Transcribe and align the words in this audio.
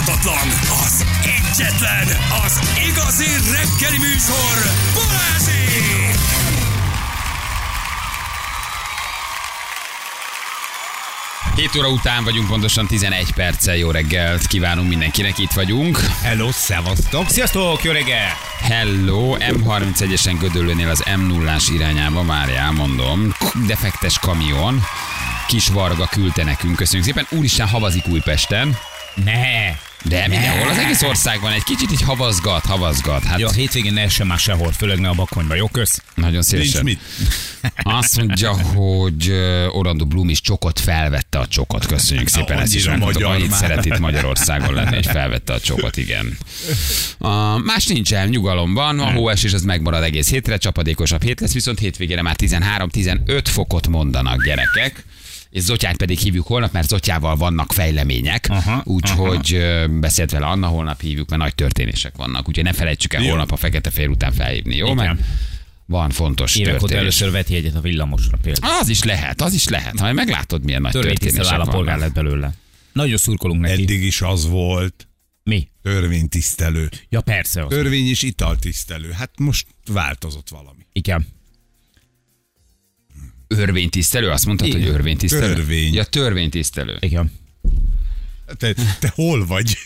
utánozhatatlan, 0.00 0.48
az 0.84 1.04
egyetlen, 1.22 2.06
az 2.44 2.60
igazi 2.88 3.24
reggeli 3.52 3.98
műsor, 3.98 4.56
Balázsék! 4.94 6.18
Hét 11.54 11.76
óra 11.76 11.88
után 11.88 12.24
vagyunk, 12.24 12.48
pontosan 12.48 12.86
11 12.86 13.32
perccel. 13.32 13.76
Jó 13.76 13.90
reggelt 13.90 14.46
kívánunk 14.46 14.88
mindenkinek, 14.88 15.38
itt 15.38 15.52
vagyunk. 15.52 15.98
Hello, 16.22 16.52
szevasztok! 16.52 17.28
Sziasztok, 17.28 17.82
jó 17.82 17.92
reggel! 17.92 18.28
Hello, 18.60 19.36
M31-esen 19.38 20.36
Gödöllőnél 20.38 20.88
az 20.88 21.02
M0-ás 21.06 21.68
irányába, 21.74 22.24
várjál, 22.24 22.72
mondom. 22.72 23.34
Defektes 23.66 24.18
kamion. 24.18 24.82
Kis 25.46 25.68
Varga 25.68 26.06
küldte 26.06 26.44
nekünk, 26.44 26.76
köszönjük 26.76 27.06
szépen. 27.06 27.26
Úristen, 27.30 27.68
havazik 27.68 28.08
Újpesten. 28.08 28.76
Ne! 29.14 29.88
De 30.04 30.28
mindenhol, 30.28 30.68
az 30.68 30.78
egész 30.78 31.02
országban 31.02 31.52
egy 31.52 31.62
kicsit 31.62 31.92
így 31.92 32.02
havazgat, 32.02 32.64
havazgat. 32.64 33.24
Hát 33.24 33.38
Jó, 33.38 33.46
a 33.46 33.50
hétvégén 33.50 33.92
ne 33.92 34.00
essen 34.00 34.26
már 34.26 34.38
sehol, 34.38 34.72
főleg 34.72 34.98
ne 34.98 35.08
a 35.08 35.12
bakonyba, 35.12 35.54
jó 35.54 35.68
kösz? 35.68 36.02
nagyon 36.14 36.32
Nincs 36.32 36.46
szívesen. 36.46 36.84
mit. 36.84 37.00
Azt 37.82 38.16
mondja, 38.16 38.52
hogy 38.52 39.30
Orlando 39.70 40.04
Bloom 40.04 40.28
is 40.28 40.40
csokot 40.40 40.80
felvette 40.80 41.38
a 41.38 41.46
csokot. 41.46 41.86
Köszönjük 41.86 42.28
szépen, 42.28 42.58
ezt 42.58 42.74
is 42.74 42.88
magyar 42.88 43.30
Annyit 43.30 43.52
szeret 43.52 43.84
itt 43.84 43.98
Magyarországon 43.98 44.74
lenni, 44.74 44.96
és 44.96 45.06
felvette 45.06 45.52
a 45.52 45.60
csokot, 45.60 45.96
igen. 45.96 46.38
A, 47.18 47.58
más 47.58 47.86
nincsen, 47.86 48.28
nyugalom 48.28 48.74
van, 48.74 49.00
a 49.00 49.12
hóesés 49.12 49.52
az 49.52 49.62
megmarad 49.62 50.02
egész 50.02 50.30
hétre, 50.30 50.56
csapadékosabb 50.56 51.22
hét 51.22 51.40
lesz, 51.40 51.52
viszont 51.52 51.78
hétvégére 51.78 52.22
már 52.22 52.36
13-15 52.38 53.42
fokot 53.44 53.88
mondanak 53.88 54.44
gyerekek. 54.44 55.04
És 55.50 55.62
Zotyát 55.62 55.96
pedig 55.96 56.18
hívjuk 56.18 56.46
holnap, 56.46 56.72
mert 56.72 56.88
Zotyával 56.88 57.36
vannak 57.36 57.72
fejlemények. 57.72 58.46
Aha, 58.50 58.82
Úgyhogy 58.84 59.54
ö, 59.54 59.86
beszélt 60.00 60.30
vele 60.30 60.46
Anna, 60.46 60.66
holnap 60.66 61.00
hívjuk, 61.00 61.28
mert 61.28 61.42
nagy 61.42 61.54
történések 61.54 62.16
vannak. 62.16 62.48
Úgyhogy 62.48 62.64
ne 62.64 62.72
felejtsük 62.72 63.12
el 63.14 63.22
Jó. 63.22 63.28
holnap 63.28 63.52
a 63.52 63.56
fekete 63.56 63.90
fél 63.90 64.08
után 64.08 64.32
felhívni, 64.32 64.76
jó? 64.76 64.86
Igen. 64.86 64.96
Mert 64.96 65.20
van 65.86 66.10
fontos 66.10 66.56
Évek 66.56 66.68
óta 66.68 66.78
történés. 66.78 67.00
először 67.02 67.30
vett 67.30 67.48
jegyet 67.48 67.74
a 67.74 67.80
villamosra 67.80 68.38
például. 68.42 68.78
Az 68.80 68.88
is 68.88 69.02
lehet, 69.02 69.40
az 69.40 69.52
is 69.54 69.68
lehet. 69.68 70.00
Majd 70.00 70.14
meglátod, 70.14 70.64
milyen 70.64 70.80
nagy 70.80 70.92
történések 70.92 71.64
vannak. 71.64 71.98
lett 71.98 72.12
belőle. 72.12 72.54
Nagyon 72.92 73.16
szurkolunk 73.16 73.60
neki. 73.60 73.82
Eddig 73.82 74.02
is 74.02 74.20
az 74.22 74.48
volt. 74.48 75.08
Mi? 75.42 75.68
Törvénytisztelő. 75.82 76.88
Ja 77.08 77.20
persze, 77.20 77.62
az. 77.62 77.68
Törvény 77.68 78.06
és 78.06 78.22
italtisztelő. 78.22 79.10
Hát 79.10 79.30
most 79.38 79.66
változott 79.86 80.48
valami. 80.48 80.86
Igen. 80.92 81.26
Örvénytisztelő? 83.58 84.28
Azt 84.28 84.46
mondtad, 84.46 84.70
hogy 84.72 84.80
Igen. 84.80 84.94
örvénytisztelő? 84.94 85.54
Törvény. 85.54 85.94
Ja, 85.94 86.04
törvénytisztelő. 86.04 86.96
Igen. 87.00 87.32
Te, 88.58 88.74
te 89.00 89.12
hol 89.14 89.46
vagy? 89.46 89.76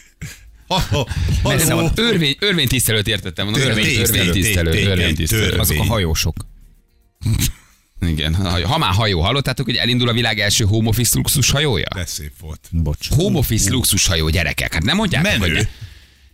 Örvény, 1.94 2.36
örvénytisztelőt 2.38 3.08
értettem. 3.08 3.44
Mondom, 3.44 3.62
örvénytisztelő, 3.68 4.28
örvénytisztelő. 4.28 4.70
törvény. 4.70 5.60
Azok 5.60 5.78
a 5.78 5.84
hajósok. 5.84 6.36
Igen. 8.00 8.34
Ha 8.64 8.78
már 8.78 8.92
hajó, 8.92 9.20
hallottátok, 9.20 9.66
hogy 9.66 9.76
elindul 9.76 10.08
a 10.08 10.12
világ 10.12 10.40
első 10.40 10.64
home 10.64 10.88
office 10.88 11.16
luxus 11.16 11.50
hajója? 11.50 11.88
De 11.94 12.06
szép 12.06 12.32
volt. 12.40 12.68
Bocs. 12.70 13.08
Home 13.08 13.38
office 13.38 13.70
luxus 13.70 14.06
hajó, 14.06 14.28
gyerekek. 14.28 14.72
Hát 14.72 14.82
nem 14.82 14.96
mondjátok, 14.96 15.30
hogy... 15.30 15.50
Menő. 15.50 15.68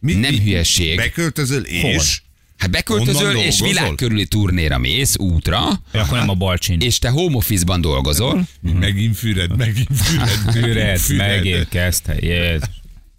Mi, 0.00 0.14
Nem 0.14 0.34
hülyeség. 0.34 0.96
Beköltözöl 0.96 1.62
és... 1.62 2.22
Hát 2.60 2.70
beköltözöl, 2.70 3.36
és 3.36 3.56
dolgozol? 3.56 3.68
világ 3.68 3.94
körüli 3.94 4.26
turnéra 4.26 4.78
mész 4.78 5.16
útra, 5.18 5.60
Ja, 5.92 6.00
akkor 6.02 6.18
nem 6.18 6.28
a 6.28 6.34
balcsin. 6.34 6.80
és 6.80 6.98
te 6.98 7.08
home 7.08 7.36
office-ban 7.36 7.80
dolgozol, 7.80 8.46
Megint 8.60 9.16
füred, 9.16 9.56
megint 9.56 9.88
füred. 10.02 10.56
Üred, 10.56 10.98
füred. 11.06 11.26
megint 11.28 11.68
kezdte. 11.68 12.14
Jézus. 12.20 12.68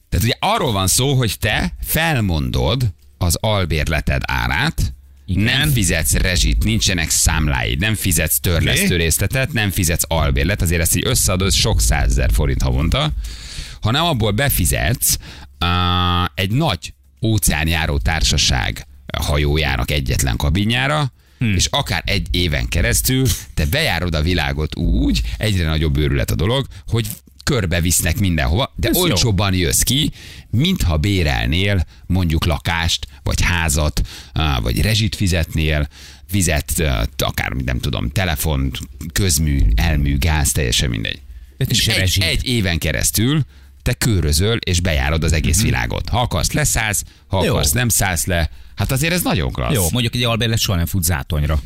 Tehát 0.10 0.26
ugye 0.26 0.34
arról 0.40 0.72
van 0.72 0.88
szó, 0.88 1.14
hogy 1.14 1.38
te 1.40 1.74
felmondod 1.84 2.94
az 3.18 3.38
albérleted 3.40 4.22
árát, 4.26 4.94
Igen. 5.26 5.44
nem 5.44 5.70
fizetsz 5.70 6.14
rezsit, 6.14 6.64
nincsenek 6.64 7.10
számláid, 7.10 7.80
nem 7.80 7.96
fizetsz 7.96 8.40
törlesztőrészletet, 8.40 9.54
nem 9.54 9.70
fizetsz 9.72 10.04
albérlet, 10.08 10.62
azért 10.62 10.82
ezt 10.82 10.96
így 10.96 11.06
összeadod 11.08 11.52
sok 11.52 11.82
százezer 11.82 12.30
forint 12.34 12.62
havonta, 12.62 13.12
hanem 13.82 14.04
abból 14.04 14.32
befizetsz 14.32 15.18
uh, 15.60 15.68
egy 16.36 16.52
nagy 16.52 16.94
óceánjáró 17.22 17.98
társaság 17.98 18.86
hajójának 19.18 19.92
egyetlen 19.92 20.36
kabinjára, 20.36 21.12
Hmm. 21.38 21.54
és 21.56 21.68
akár 21.70 22.04
egy 22.06 22.28
éven 22.32 22.68
keresztül 22.68 23.28
te 23.54 23.66
bejárod 23.66 24.16
a 24.16 24.22
világot 24.22 24.76
úgy, 24.76 25.22
egyre 25.38 25.66
nagyobb 25.66 25.98
őrület 25.98 26.32
a 26.32 26.36
dolog, 26.36 26.66
hogy 26.88 27.08
körbevisznek 27.44 28.20
mindenhova, 28.20 28.74
de 28.76 28.90
Ez 28.90 28.96
jó. 28.96 29.02
olcsóbban 29.02 29.54
jössz 29.54 29.82
ki, 29.82 30.12
mintha 30.50 30.98
bérelnél 30.98 31.86
mondjuk 32.06 32.46
lakást, 32.46 33.08
vagy 33.24 33.42
házat, 33.42 34.02
vagy 34.62 34.82
rezsit 34.82 35.16
fizetnél, 35.16 35.88
vizet, 36.32 36.84
akár 37.18 37.52
nem 37.52 37.80
tudom, 37.80 38.10
telefont, 38.10 38.80
közmű, 39.14 39.62
elmű, 39.76 40.18
gáz, 40.18 40.52
teljesen 40.52 40.90
mindegy. 40.90 41.22
És 41.58 41.88
egy, 41.88 41.98
rezsit. 41.98 42.24
egy 42.24 42.46
éven 42.48 42.78
keresztül 42.78 43.42
te 43.82 43.94
körözöl 43.94 44.58
és 44.58 44.80
bejárod 44.80 45.24
az 45.24 45.34
egész 45.34 45.62
világot. 45.62 46.10
Ha 46.10 46.22
akarsz, 46.22 46.52
leszállsz, 46.52 47.04
ha 47.28 47.44
Jó. 47.46 47.52
akarsz, 47.52 47.72
nem 47.72 47.90
szállsz 47.90 48.26
le. 48.26 48.50
Hát 48.76 48.92
azért 48.92 49.14
ez 49.14 49.22
nagyon 49.22 49.52
klassz. 49.52 49.74
Jó, 49.76 49.88
mondjuk 49.92 50.16
egy 50.16 50.24
albérlet 50.24 50.60
soha 50.60 50.78
nem 50.78 50.86
fut 50.86 51.04
zátonyra. 51.04 51.60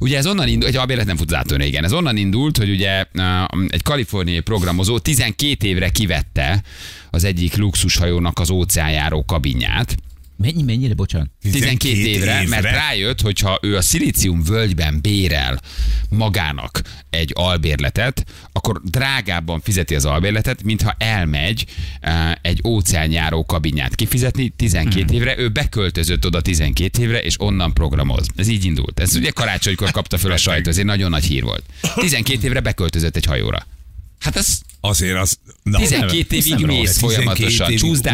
Ugye 0.00 0.16
ez 0.16 0.26
onnan 0.26 0.48
indult, 0.48 0.72
egy 0.72 0.76
albérlet 0.78 1.06
nem 1.06 1.16
fut 1.16 1.28
zátonyra, 1.28 1.64
igen. 1.64 1.84
Ez 1.84 1.92
onnan 1.92 2.16
indult, 2.16 2.56
hogy 2.56 2.70
ugye 2.70 3.04
egy 3.68 3.82
kaliforniai 3.82 4.40
programozó 4.40 4.98
12 4.98 5.66
évre 5.66 5.88
kivette 5.88 6.62
az 7.10 7.24
egyik 7.24 7.56
luxushajónak 7.56 8.38
az 8.38 8.50
óceánjáró 8.50 9.24
kabinját. 9.24 9.96
Mennyi, 10.42 10.62
mennyire, 10.62 10.94
bocsánat? 10.94 11.30
12 11.42 11.96
évre, 11.96 12.42
évre? 12.42 12.48
mert 12.48 12.64
rájött, 12.64 13.20
hogyha 13.20 13.58
ő 13.62 13.76
a 13.76 13.80
szilícium 13.80 14.42
völgyben 14.42 15.00
bérel 15.00 15.60
magának 16.10 16.80
egy 17.10 17.32
albérletet, 17.34 18.24
akkor 18.52 18.80
drágábban 18.84 19.60
fizeti 19.60 19.94
az 19.94 20.04
albérletet, 20.04 20.62
mintha 20.62 20.94
elmegy 20.98 21.64
eh, 22.00 22.32
egy 22.42 22.60
óceánjáró 22.64 23.44
kabinját 23.44 23.94
kifizetni 23.94 24.48
12 24.48 25.04
Hmm. 25.04 25.16
évre, 25.16 25.38
ő 25.38 25.48
beköltözött 25.48 26.26
oda 26.26 26.40
12 26.40 27.02
évre, 27.02 27.20
és 27.20 27.40
onnan 27.40 27.72
programoz. 27.72 28.26
Ez 28.36 28.48
így 28.48 28.64
indult. 28.64 29.00
Ez 29.00 29.14
ugye 29.14 29.30
karácsonykor 29.30 29.90
kapta 29.90 30.18
föl 30.18 30.32
a 30.32 30.36
sajtó, 30.36 30.70
ez 30.70 30.78
egy 30.78 30.84
nagyon 30.84 31.10
nagy 31.10 31.24
hír 31.24 31.42
volt. 31.42 31.64
12 31.94 32.46
évre 32.46 32.60
beköltözött 32.60 33.16
egy 33.16 33.24
hajóra. 33.24 33.66
Hát 34.20 34.36
ez 34.36 34.58
Azért 34.80 35.16
az... 35.16 35.38
Na, 35.62 35.78
12 35.78 36.36
évig 36.36 36.52
nem 36.54 36.64
rossz. 36.64 36.76
mész 36.76 36.98
folyamatosan, 36.98 37.72
Ugyanazt 37.72 38.04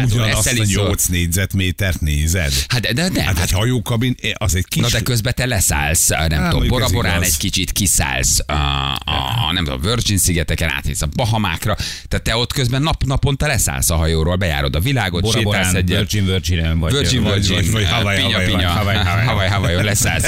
eszel, 0.47 0.59
a 0.59 0.63
iszol. 0.63 0.87
8 0.87 1.05
négyzetmétert 1.05 2.01
nézed. 2.01 2.53
Hát 2.67 2.81
de, 2.81 2.93
de 2.93 3.01
nem, 3.01 3.25
Hát 3.25 3.35
hát 3.37 3.43
egy 3.43 3.51
hajókabin, 3.51 4.15
az 4.33 4.55
egy 4.55 4.65
kis... 4.67 4.81
Na 4.81 4.89
de 4.89 5.01
közben 5.01 5.33
te 5.35 5.45
leszállsz, 5.45 6.07
nem 6.07 6.27
tudom, 6.27 6.39
mondjuk 6.49 6.67
Bora 6.69 6.85
ez 6.85 6.91
Borán 6.91 7.15
igaz. 7.15 7.27
egy 7.27 7.37
kicsit 7.37 7.71
kiszállsz, 7.71 8.39
a, 8.47 8.53
a, 8.93 9.51
nem 9.51 9.63
tudom, 9.63 9.81
Virgin 9.81 10.17
szigeteken 10.17 10.69
áthész 10.69 11.01
a 11.01 11.07
Bahamákra, 11.15 11.75
tehát 12.07 12.25
te 12.25 12.35
ott 12.35 12.53
közben 12.53 12.81
nap 12.81 13.03
naponta 13.03 13.47
leszállsz 13.47 13.89
a 13.89 13.95
hajóról, 13.95 14.35
bejárod 14.35 14.75
a 14.75 14.79
világot, 14.79 15.21
Bora 15.21 15.39
sétálsz 15.39 15.73
egyet. 15.73 15.97
Virgin 15.97 16.25
Virgin 16.25 16.79
vagy. 16.79 16.91
Virgin, 16.91 17.23
Virgin, 17.23 17.71
vagy- 17.71 17.83
eh, 17.83 17.89
Hawaii, 17.89 18.21
Hawaii, 19.25 19.49
Hawaii, 19.49 19.83
leszállsz? 19.83 20.27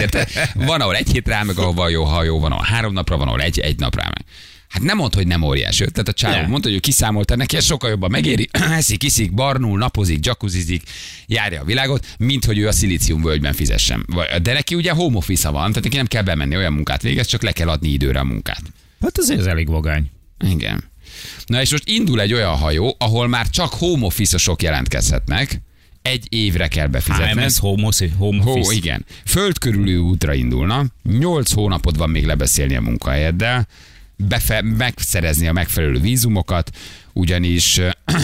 Van, 0.54 0.82
ahol 0.82 0.96
egy 0.96 1.10
hétre 1.12 1.36
áll 1.36 1.44
meg, 1.44 1.58
ahova 1.58 1.90
jó 1.90 2.04
hajó, 2.04 2.40
van, 2.40 2.52
ahol 2.52 2.66
három 2.66 2.94
napra 2.94 3.18
van, 3.18 3.28
ahol 3.28 3.42
egy, 3.42 3.60
egy 3.60 3.80
napra 3.80 4.04
meg. 4.04 4.26
Hát 4.68 4.82
nem 4.82 4.98
mond, 4.98 5.14
hogy 5.14 5.28
nem 5.28 5.42
óriási 5.42 5.84
ötlet. 5.84 6.08
A 6.08 6.14
csávó 6.14 6.48
mondta, 6.48 6.68
hogy 6.68 6.78
ő 6.78 6.80
kiszámolta 6.80 7.36
neki, 7.36 7.56
ez 7.56 7.66
sokkal 7.66 7.90
jobban 7.90 8.12
megéri, 8.12 8.50
eszik, 8.78 9.04
iszik, 9.04 9.34
barnul, 9.34 9.78
napozik, 9.78 10.26
jacuzzizik, 10.26 10.84
járja 11.26 11.62
a 11.62 11.64
világot, 11.66 12.06
mint 12.18 12.46
hogy 12.46 12.58
ő 12.58 12.68
a 12.68 12.72
szilícium 12.72 13.22
völgyben 13.22 13.54
fizessen. 13.54 14.06
De 14.42 14.54
neki 14.54 14.76
ugye 14.76 14.92
home 14.92 15.18
office 15.18 15.50
van, 15.50 15.68
tehát 15.68 15.84
neki 15.84 15.96
nem 15.96 16.08
kell 16.08 16.22
bemenni, 16.24 16.56
olyan 16.56 16.74
munkát 16.74 17.02
végez, 17.02 17.28
csak 17.28 17.42
le 17.42 17.52
kell 17.52 17.70
adni 17.70 17.90
időre 17.90 18.20
a 18.20 18.24
munkát. 18.24 18.62
Hát 19.02 19.18
azért 19.18 19.40
ez 19.40 19.46
elég 19.46 19.68
vagány. 19.68 20.10
Igen. 20.50 20.84
Na 21.46 21.62
és 21.62 21.72
most 21.72 21.90
indul 21.90 22.22
egy 22.22 22.34
olyan 22.34 22.56
hajó, 22.56 22.96
ahol 23.00 23.28
már 23.28 23.50
csak 23.50 23.74
home 23.74 24.06
office-osok 24.06 24.62
jelentkezhetnek, 24.62 25.62
egy 26.02 26.26
évre 26.30 26.68
kell 26.68 26.88
befizetni. 26.88 27.42
HMS 27.42 27.60
Home 27.60 27.88
Office. 27.88 28.16
Home 28.18 28.44
Hó, 28.44 28.52
Office. 28.52 28.74
igen. 28.74 29.06
Föld 29.26 29.58
körüli 29.58 29.96
útra 29.96 30.34
indulna, 30.34 30.86
8 31.04 31.52
hónapod 31.52 31.98
van 31.98 32.10
még 32.10 32.26
lebeszélni 32.26 32.76
a 32.76 32.82
munkahelyeddel, 32.82 33.68
befe- 34.18 34.78
megszerezni 34.78 35.48
a 35.48 35.54
megfelelő 35.54 36.00
vízumokat, 36.00 36.78
ugyanis 37.14 37.80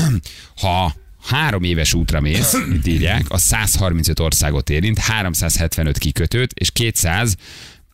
ha 0.62 0.94
három 1.26 1.64
éves 1.64 1.94
útra 1.94 2.20
mész, 2.20 2.54
mint 2.70 2.88
írják, 2.88 3.26
az 3.28 3.42
135 3.42 4.20
országot 4.20 4.70
érint, 4.70 5.00
375 5.00 5.98
kikötőt, 5.98 6.54
és 6.54 6.72
200 6.72 7.36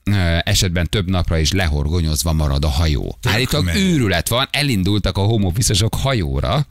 ö, 0.03 0.37
esetben 0.43 0.89
több 0.89 1.09
napra 1.09 1.37
is 1.37 1.51
lehorgonyozva 1.51 2.33
marad 2.33 2.63
a 2.63 2.69
hajó. 2.69 3.17
Állítólag 3.23 3.75
őrület 3.75 4.27
van, 4.27 4.47
elindultak 4.51 5.17
a 5.17 5.21
homo 5.21 5.51
hajóra, 5.91 6.65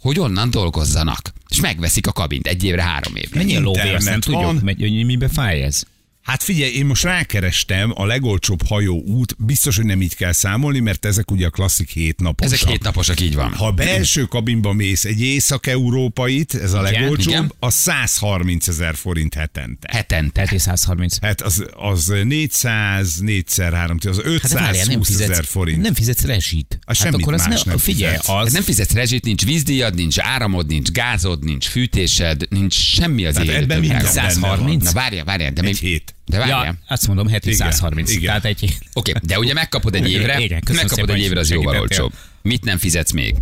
hogy 0.00 0.18
onnan 0.18 0.50
dolgozzanak. 0.50 1.32
És 1.48 1.60
megveszik 1.60 2.06
a 2.06 2.12
kabint 2.12 2.46
egy 2.46 2.64
évre, 2.64 2.82
három 2.82 3.16
évre. 3.16 3.38
Mennyi 3.38 3.56
a 3.56 3.60
lóvé, 3.60 3.94
azt 3.94 4.04
nem 4.04 4.20
tudjuk, 4.20 4.60
hogy 4.78 5.04
mibe 5.04 5.28
fáj 5.28 5.62
ez? 5.62 5.82
Hát 6.26 6.42
figyelj, 6.42 6.72
én 6.72 6.86
most 6.86 7.02
rákerestem, 7.02 7.92
a 7.94 8.06
legolcsóbb 8.06 8.66
hajó 8.66 9.02
út, 9.02 9.36
biztos, 9.38 9.76
hogy 9.76 9.84
nem 9.84 10.02
így 10.02 10.16
kell 10.16 10.32
számolni, 10.32 10.78
mert 10.78 11.04
ezek 11.04 11.30
ugye 11.30 11.46
a 11.46 11.50
klasszik 11.50 11.90
hétnaposak. 11.90 12.52
Ezek 12.52 12.68
hétnaposak, 12.68 13.20
így 13.20 13.34
van. 13.34 13.52
Ha 13.52 13.70
belső 13.70 14.24
kabinba 14.24 14.72
mész 14.72 15.04
egy 15.04 15.20
észak-európait, 15.20 16.54
ez 16.54 16.72
a 16.72 16.80
legolcsóbb, 16.80 17.28
igen. 17.28 17.52
a 17.58 17.70
130 17.70 18.68
ezer 18.68 18.94
forint 18.94 19.34
hetente. 19.34 19.88
Hetente. 19.92 20.42
Tehát 20.44 20.60
130. 20.60 21.18
Hát 21.20 21.40
az, 21.40 21.64
az 21.76 22.12
400, 22.24 23.16
4 23.16 23.44
3 23.56 23.98
az 24.08 24.16
Hát 24.16 24.52
de 24.52 24.54
várjál, 24.54 24.86
nem 24.86 25.00
520 25.00 25.08
ezer 25.08 25.26
fizetsz, 25.26 25.48
forint. 25.50 25.82
nem 25.82 25.94
fizetsz 25.94 26.24
rezsit. 26.24 26.66
Hát 26.70 26.96
hát 26.96 26.96
semmit 26.96 27.20
akkor 27.20 27.34
az 27.34 27.46
más 27.46 27.62
nem 27.62 27.78
figyelj, 27.78 28.16
fizetsz. 28.16 28.28
az, 28.28 28.52
nem 28.52 28.62
fizetsz 28.62 28.92
rezsit, 28.92 29.24
nincs 29.24 29.44
vízdíjad, 29.44 29.94
nincs 29.94 30.18
áramod, 30.18 30.66
nincs 30.66 30.90
gázod, 30.90 31.44
nincs 31.44 31.66
fűtésed, 31.66 32.46
nincs 32.48 32.74
semmi 32.74 33.24
az 33.24 33.32
Tehát 33.32 33.48
életed. 33.48 33.70
ebben 33.70 33.80
minden 33.80 33.98
benne 33.98 34.10
130? 34.10 34.84
Na 34.84 34.92
várjál, 34.92 35.24
várjál, 35.24 35.52
de 35.52 35.62
még... 35.62 35.70
Egy 35.70 35.78
hét. 35.78 36.14
De 36.26 36.38
várjál. 36.38 36.64
Ja, 36.64 36.74
azt 36.88 37.06
mondom, 37.06 37.28
heti 37.28 37.50
Igen, 37.50 37.70
130. 37.72 38.10
igen. 38.10 38.22
Tehát 38.24 38.44
egy... 38.44 38.78
Oké, 38.92 39.12
de 39.22 39.38
ugye 39.38 39.52
megkapod 39.52 39.94
egy 39.94 40.10
évre, 40.16 40.40
Igen, 40.40 40.62
megkapod 40.72 41.10
egy 41.10 41.20
évre, 41.20 41.40
az 41.40 41.50
jóval 41.50 41.80
olcsóbb. 41.80 42.12
Mit 42.42 42.64
nem 42.64 42.78
fizetsz 42.78 43.10
még? 43.12 43.34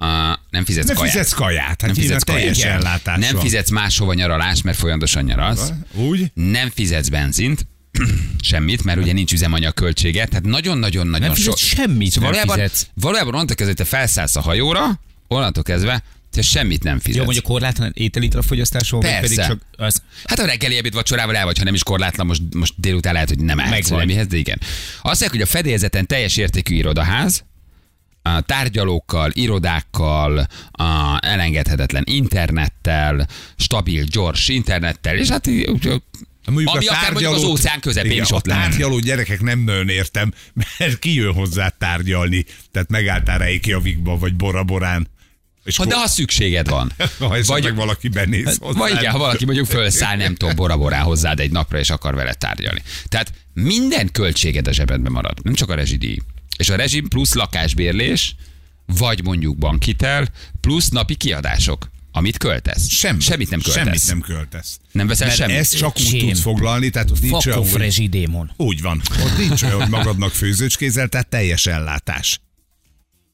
Uh, 0.00 0.06
nem 0.50 0.64
fizetsz 0.64 0.86
Nem 0.86 0.96
kaját. 0.96 1.12
fizetsz 1.12 1.32
kaját, 1.32 1.64
hát 1.66 1.82
nem 1.82 1.94
fizetsz 1.94 2.22
teljes 2.22 2.58
kaját. 2.60 2.76
ellátás 2.76 3.18
Nem 3.30 3.38
fizetsz 3.38 3.70
máshova 3.70 4.14
nyaralás, 4.14 4.62
mert 4.62 4.78
folyamatosan 4.78 5.24
nyaralsz. 5.24 5.72
Úgy? 5.94 6.30
Nem 6.34 6.70
fizetsz 6.70 7.08
benzint, 7.08 7.66
semmit, 8.40 8.84
mert 8.84 8.98
ugye 8.98 9.12
nincs 9.12 9.32
üzemanyag 9.32 9.74
költsége, 9.74 10.26
tehát 10.26 10.44
nagyon-nagyon-nagyon 10.44 11.26
Nem 11.26 11.36
fizetsz 11.36 11.58
sok. 11.60 11.78
semmit, 11.78 12.14
nem 12.14 12.24
valójában, 12.24 12.54
fizetsz. 12.56 12.86
valójában 12.94 13.32
onnantól 13.34 13.56
kezdve, 13.56 13.74
hogy 13.76 13.86
te 13.90 13.96
felszállsz 13.96 14.36
a 14.36 14.40
hajóra, 14.40 15.00
onnantól 15.28 15.62
kezdve 15.62 16.02
te 16.38 16.44
semmit 16.44 16.82
nem 16.82 16.98
fizetsz. 16.98 17.16
Jó, 17.16 17.24
mondjuk 17.24 17.44
korlátlan 17.44 17.92
ételitra 17.94 18.42
fogyasztásról, 18.42 19.00
Persze. 19.00 19.20
pedig 19.20 19.36
csak 19.36 19.60
az... 19.76 20.02
Hát 20.24 20.38
a 20.38 20.44
reggeli 20.44 20.76
ebéd 20.76 20.94
vacsorával 20.94 21.36
el 21.36 21.44
vagy, 21.44 21.58
ha 21.58 21.64
nem 21.64 21.74
is 21.74 21.82
korlátlan, 21.82 22.26
most, 22.26 22.42
most 22.54 22.74
délután 22.76 23.12
lehet, 23.12 23.28
hogy 23.28 23.38
nem 23.38 23.56
vagy. 23.56 23.88
valamihez, 23.88 24.26
de 24.26 24.36
igen. 24.36 24.58
Azt 24.60 25.02
mondják, 25.02 25.30
hogy 25.30 25.40
a 25.40 25.46
fedélzeten 25.46 26.06
teljes 26.06 26.36
értékű 26.36 26.74
irodaház, 26.74 27.44
a 28.22 28.40
tárgyalókkal, 28.40 29.30
irodákkal, 29.34 30.46
a 30.70 31.18
elengedhetetlen 31.20 32.02
internettel, 32.06 33.28
stabil, 33.56 34.04
gyors 34.04 34.48
internettel, 34.48 35.16
és 35.16 35.28
hát 35.28 35.46
Mondjuk 35.46 36.74
Ami 36.74 36.86
a 36.86 36.92
akár 36.92 37.12
mondjuk 37.12 37.34
az 37.34 37.44
óceán 37.44 37.80
közepén 37.80 38.10
igen, 38.10 38.24
is 38.24 38.32
ott 38.32 38.46
a 38.46 38.50
tárgyaló 38.50 38.98
gyerekek 38.98 39.40
nem 39.40 39.58
nagyon 39.58 39.88
értem, 39.88 40.32
mert 40.78 40.98
ki 40.98 41.14
jön 41.14 41.32
hozzá 41.32 41.68
tárgyalni. 41.68 42.44
Tehát 42.72 42.90
megálltál 42.90 43.38
Reykjavikba, 43.38 44.18
vagy 44.18 44.34
Bora-Borán. 44.34 45.08
És 45.68 45.76
ha 45.76 45.84
de 45.84 45.94
ha 45.96 46.06
szükséged 46.08 46.68
van. 46.68 46.92
ha 47.18 47.28
vagy- 47.46 47.74
valaki 47.74 48.08
benéz 48.08 48.56
hozzá. 48.60 48.78
Vagy 48.78 48.92
igen, 48.92 49.12
ha 49.12 49.18
valaki 49.18 49.44
mondjuk 49.44 49.66
fölszáll, 49.66 50.16
nem 50.16 50.34
tudom, 50.34 50.56
boraborán 50.56 51.02
hozzád 51.02 51.40
egy 51.40 51.50
napra, 51.50 51.78
és 51.78 51.90
akar 51.90 52.14
vele 52.14 52.34
tárgyalni. 52.34 52.82
Tehát 53.08 53.32
minden 53.52 54.10
költséged 54.12 54.66
a 54.66 54.72
zsebedben 54.72 55.12
marad, 55.12 55.38
nem 55.42 55.54
csak 55.54 55.70
a 55.70 55.74
rezsidíj. 55.74 56.18
És 56.56 56.68
a 56.68 56.76
rezsi 56.76 57.00
plusz 57.00 57.34
lakásbérlés, 57.34 58.34
vagy 58.86 59.22
mondjuk 59.24 59.56
bankhitel, 59.58 60.28
plusz 60.60 60.88
napi 60.88 61.14
kiadások, 61.14 61.90
amit 62.12 62.36
költesz. 62.38 62.88
Semmi, 62.88 63.20
Semmit 63.20 63.50
nem 63.50 63.60
költesz. 63.60 63.84
Semmit 63.84 64.06
nem 64.06 64.20
költesz. 64.20 64.78
Nem 64.92 65.06
veszel 65.06 65.26
Mert 65.26 65.38
semmit? 65.38 65.56
ezt 65.56 65.76
csak 65.76 65.96
úgy 65.98 66.06
Sém. 66.06 66.18
tudsz 66.18 66.40
foglalni, 66.40 66.90
tehát 66.90 67.10
ott 67.10 67.20
nincs 67.20 67.46
olyan, 67.46 67.58
hogy... 67.58 67.72
rezsidémon. 67.80 68.50
Úgy 68.56 68.80
van. 68.80 69.02
Ott 69.24 69.38
nincs 69.38 69.62
olyan, 69.62 69.80
hogy 69.80 69.88
magadnak 69.90 70.30
főzőcskézel, 70.32 71.08
tehát 71.08 71.28
teljes 71.28 71.66
ellátás. 71.66 72.40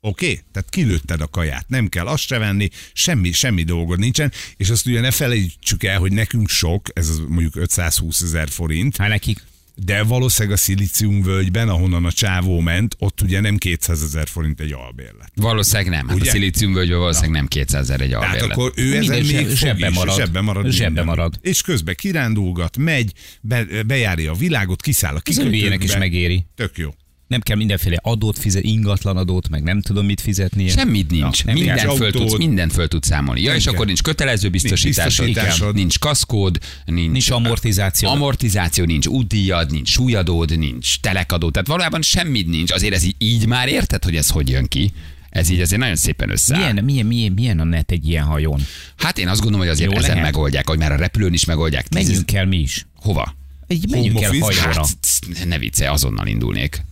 Oké? 0.06 0.24
Okay? 0.30 0.40
Tehát 0.52 0.70
kilőtted 0.70 1.20
a 1.20 1.26
kaját. 1.26 1.68
Nem 1.68 1.88
kell 1.88 2.06
azt 2.06 2.26
se 2.26 2.38
venni, 2.38 2.68
semmi, 2.92 3.32
semmi 3.32 3.62
dolgod 3.62 3.98
nincsen. 3.98 4.32
És 4.56 4.70
azt 4.70 4.86
ugye 4.86 5.00
ne 5.00 5.10
felejtsük 5.10 5.84
el, 5.84 5.98
hogy 5.98 6.12
nekünk 6.12 6.48
sok, 6.48 6.88
ez 6.92 7.08
az 7.08 7.22
mondjuk 7.28 7.56
520 7.56 8.22
ezer 8.22 8.48
forint, 8.48 8.96
Hát 8.96 9.08
nekik 9.08 9.42
de 9.76 10.02
valószínűleg 10.02 10.56
a 10.56 10.60
szilíciumvölgyben, 10.60 11.68
ahonnan 11.68 12.04
a 12.04 12.12
csávó 12.12 12.60
ment, 12.60 12.96
ott 12.98 13.20
ugye 13.20 13.40
nem 13.40 13.56
200 13.56 14.02
ezer 14.02 14.28
forint 14.28 14.60
egy 14.60 14.72
albérlet. 14.72 15.32
Valószínűleg 15.34 15.92
nem. 15.92 16.08
Hát 16.08 16.16
Ugye? 16.16 16.30
a 16.30 16.32
szilíciumvölgyben 16.32 16.98
valószínűleg 16.98 17.34
nem 17.34 17.46
200 17.46 17.80
ezer 17.80 18.00
egy 18.00 18.10
Tehát 18.10 18.24
albérlet. 18.24 18.56
akkor 18.56 18.72
ő 18.76 18.96
ezen 18.96 19.24
még 19.24 19.48
zsebbe 19.48 19.88
is, 19.88 19.94
marad. 19.94 20.16
Zsebbe 20.16 20.40
marad. 20.40 20.70
Zsebbe 20.70 21.02
marad. 21.02 21.38
És 21.40 21.62
közben 21.62 21.94
kirándulgat, 21.94 22.76
megy, 22.76 23.12
be, 23.40 23.66
bejárja 23.86 24.32
a 24.32 24.34
világot, 24.34 24.82
kiszáll 24.82 25.14
a 25.14 25.20
az 25.24 25.40
hülyének 25.40 25.84
is 25.84 25.96
megéri. 25.96 26.46
Tök 26.54 26.78
jó. 26.78 26.94
Nem 27.26 27.40
kell 27.40 27.56
mindenféle 27.56 27.98
adót 28.02 28.38
fizet, 28.38 28.62
ingatlan 28.62 29.16
adót, 29.16 29.48
meg 29.48 29.62
nem 29.62 29.80
tudom 29.80 30.06
mit 30.06 30.20
fizetnie. 30.20 30.68
Semmit 30.70 31.10
nincs. 31.10 31.44
nem 31.44 31.54
mindent, 31.54 31.82
nincs 31.82 31.96
föl 31.96 32.06
autód. 32.06 32.20
tudsz, 32.26 32.36
mindent 32.38 32.72
föl 32.72 32.88
tudsz 32.88 33.06
számolni. 33.06 33.40
Ja, 33.40 33.46
Nem 33.48 33.56
és 33.56 33.64
kell. 33.64 33.72
akkor 33.72 33.86
nincs 33.86 34.02
kötelező 34.02 34.48
biztosításod, 34.48 35.26
biztosításod. 35.26 35.74
nincs 35.74 35.98
kaszkód, 35.98 36.58
nincs, 36.84 37.10
Nincs 37.10 37.30
amortizáció. 37.30 38.08
amortizáció, 38.08 38.84
nincs 38.84 39.06
útdíjad, 39.06 39.70
nincs 39.70 39.88
súlyadód, 39.88 40.58
nincs 40.58 41.00
telekadód. 41.00 41.52
Tehát 41.52 41.68
valójában 41.68 42.02
semmit 42.02 42.48
nincs. 42.48 42.70
Azért 42.72 42.94
ez 42.94 43.04
így, 43.04 43.14
így 43.18 43.46
már 43.46 43.68
érted, 43.68 44.04
hogy 44.04 44.16
ez 44.16 44.28
hogy 44.28 44.48
jön 44.48 44.66
ki? 44.66 44.92
Ez 45.30 45.50
így 45.50 45.60
azért 45.60 45.80
nagyon 45.80 45.96
szépen 45.96 46.30
összeáll. 46.30 46.60
milyen, 46.72 46.84
milyen, 46.84 47.06
milyen, 47.06 47.32
milyen 47.32 47.60
a 47.60 47.64
net 47.64 47.90
egy 47.90 48.08
ilyen 48.08 48.24
hajón? 48.24 48.60
Hát 48.96 49.18
én 49.18 49.28
azt 49.28 49.40
gondolom, 49.40 49.66
hogy 49.66 49.74
azért 49.74 49.90
Jó 49.92 49.96
ezen 49.98 50.10
lehet. 50.10 50.24
megoldják, 50.24 50.68
hogy 50.68 50.78
már 50.78 50.92
a 50.92 50.96
repülőn 50.96 51.32
is 51.32 51.44
megoldják. 51.44 51.88
Tíz- 51.88 52.06
Menjünk 52.06 52.32
el 52.32 52.46
mi 52.46 52.56
is. 52.58 52.86
Hova? 52.96 53.34
Egy 53.66 53.86
menjünk 53.90 54.20
el 54.20 54.30
hajóra. 54.40 54.72
Hát, 54.74 54.88
ne 55.46 55.58
vicce, 55.58 55.90
azonnal 55.90 56.26
indulnék. 56.26 56.84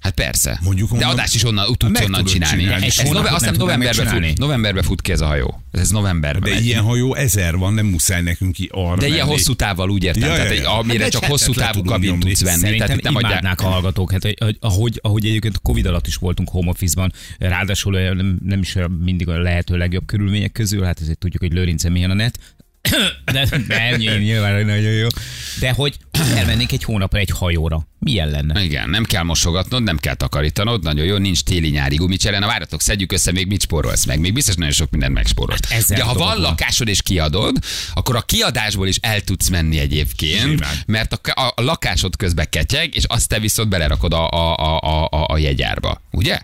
Hát 0.00 0.14
persze. 0.14 0.58
Mondjuk 0.62 0.88
De 0.90 0.94
onnan- 0.96 1.10
adást 1.10 1.34
is 1.34 1.44
onnan, 1.44 1.66
tudsz 1.76 1.92
Meg 1.92 2.02
onnan 2.04 2.24
csinálni. 2.24 2.62
csinálni. 2.62 2.86
Ez 2.86 2.98
Egy 2.98 3.12
nove, 3.12 3.30
novemberben 3.56 4.06
fut, 4.06 4.38
novemberben 4.38 4.82
fut 4.82 5.00
ki 5.02 5.12
ez 5.12 5.20
a 5.20 5.26
hajó. 5.26 5.62
Ez 5.72 5.90
novemberben 5.90 6.42
De 6.42 6.50
megy. 6.56 6.64
ilyen 6.66 6.82
hajó 6.82 7.14
ezer 7.14 7.56
van, 7.56 7.74
nem 7.74 7.86
muszáj 7.86 8.22
nekünk 8.22 8.52
ki 8.52 8.68
arra 8.72 8.96
De 8.96 9.06
ilyen 9.06 9.18
menni. 9.18 9.30
hosszú 9.30 9.54
távval 9.54 9.90
úgy 9.90 10.04
értem, 10.04 10.28
Ja, 10.28 10.34
tehát 10.34 10.46
ja. 10.50 10.52
egy, 10.52 10.58
Hát 10.66 10.74
amire 10.76 11.04
egy 11.04 11.10
csak 11.10 11.24
hosszú 11.24 11.52
távú 11.52 11.82
kabin 11.82 12.20
tudsz 12.20 12.40
venni. 12.42 12.58
Szerintem 12.60 12.86
Tehát 12.86 12.96
itt 12.96 13.04
nem 13.04 13.14
adják. 13.14 13.30
imádnák 13.32 13.60
a 13.60 13.68
hallgatók, 13.68 14.12
hát, 14.12 14.22
hogy- 14.22 14.36
hogy- 14.40 14.56
ahogy, 14.60 14.98
ahogy 15.02 15.26
egyébként 15.26 15.56
a 15.56 15.60
Covid 15.62 15.86
alatt 15.86 16.06
is 16.06 16.16
voltunk 16.16 16.48
home 16.48 16.70
office-ban, 16.70 17.12
ráadásul 17.38 17.92
nem, 18.00 18.38
nem 18.44 18.60
is 18.60 18.76
mindig 19.04 19.28
a 19.28 19.38
lehető 19.38 19.76
legjobb 19.76 20.06
körülmények 20.06 20.52
közül, 20.52 20.82
hát 20.84 21.00
ezért 21.00 21.18
tudjuk, 21.18 21.42
hogy 21.42 21.52
Lőrince 21.52 21.88
milyen 21.88 22.10
a 22.10 22.14
net, 22.14 22.38
de 23.32 23.48
nem, 23.68 23.96
nyilván 24.18 24.54
hogy 24.54 24.64
nagyon 24.66 24.92
jó. 24.92 25.06
De 25.60 25.70
hogy 25.72 25.96
elmennénk 26.36 26.72
egy 26.72 26.84
hónapra 26.84 27.18
egy 27.18 27.30
hajóra. 27.30 27.86
Milyen 27.98 28.28
lenne? 28.30 28.62
Igen, 28.64 28.90
nem 28.90 29.04
kell 29.04 29.22
mosogatnod, 29.22 29.82
nem 29.82 29.96
kell 29.96 30.14
takarítanod, 30.14 30.82
nagyon 30.82 31.06
jó, 31.06 31.16
nincs 31.16 31.42
téli-nyári 31.42 31.96
gumicsere. 31.96 32.38
Na 32.38 32.46
várjatok, 32.46 32.80
szedjük 32.80 33.12
össze, 33.12 33.32
még 33.32 33.46
mit 33.46 33.62
spórolsz 33.62 34.04
meg? 34.04 34.20
Még 34.20 34.32
biztos 34.32 34.54
nagyon 34.54 34.72
sok 34.72 34.90
mindent 34.90 35.14
megspórolsz. 35.14 35.72
Hát 35.72 35.84
De 35.88 36.02
ha 36.02 36.14
van 36.14 36.40
lakásod 36.40 36.88
és 36.88 37.02
kiadod, 37.02 37.56
akkor 37.94 38.16
a 38.16 38.20
kiadásból 38.20 38.86
is 38.86 38.96
el 39.00 39.20
tudsz 39.20 39.48
menni 39.48 39.78
egyébként, 39.78 40.40
Simán. 40.40 40.76
mert 40.86 41.12
a, 41.12 41.40
a, 41.40 41.52
a 41.56 41.62
lakásod 41.62 42.16
közben 42.16 42.46
ketyeg, 42.50 42.94
és 42.94 43.04
azt 43.06 43.28
te 43.28 43.38
viszont 43.38 43.68
belerakod 43.68 44.12
a, 44.12 44.28
a, 44.30 44.56
a, 44.56 44.80
a, 44.80 45.08
a, 45.10 45.26
a 45.28 45.38
jegyárba. 45.38 46.02
Ugye? 46.10 46.38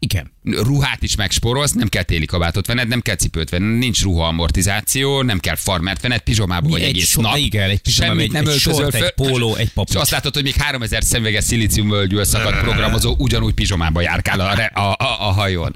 Igen. 0.00 0.32
ruhát 0.44 1.02
is 1.02 1.14
megspórolsz, 1.16 1.72
nem 1.72 1.88
kell 1.88 2.02
téli 2.02 2.24
kabátot 2.24 2.66
venned, 2.66 2.88
nem 2.88 3.00
kell 3.00 3.14
cipőt 3.14 3.50
venned, 3.50 3.78
nincs 3.78 4.02
ruha 4.02 4.26
amortizáció, 4.26 5.22
nem 5.22 5.38
kell 5.38 5.54
farmert 5.54 6.00
venned, 6.00 6.20
pizsomába 6.20 6.68
vagy 6.68 6.82
Egy 6.82 6.88
egész 6.88 7.08
so- 7.08 7.22
nap. 7.22 7.36
igen, 7.36 7.70
egy 7.70 7.78
pizsomában, 7.80 8.16
Semmit 8.18 8.34
egy- 8.36 8.42
nem 8.42 8.52
egy 8.52 8.58
sort, 8.58 8.96
föl. 8.96 9.04
egy 9.04 9.10
póló, 9.14 9.54
egy 9.54 9.70
papucs. 9.72 9.94
És 9.94 10.00
azt 10.00 10.10
látod, 10.10 10.34
hogy 10.34 10.42
még 10.42 10.54
3000 10.54 11.02
szemüveges 11.04 11.44
szilíciumvölgyül 11.44 12.24
szakadt 12.24 12.60
programozó 12.60 13.14
ugyanúgy 13.18 13.54
pizsomába 13.54 14.00
járkál 14.00 14.40
a, 14.40 14.54
re- 14.54 14.72
a, 14.74 14.90
a, 14.90 15.28
a 15.28 15.32
hajón. 15.32 15.72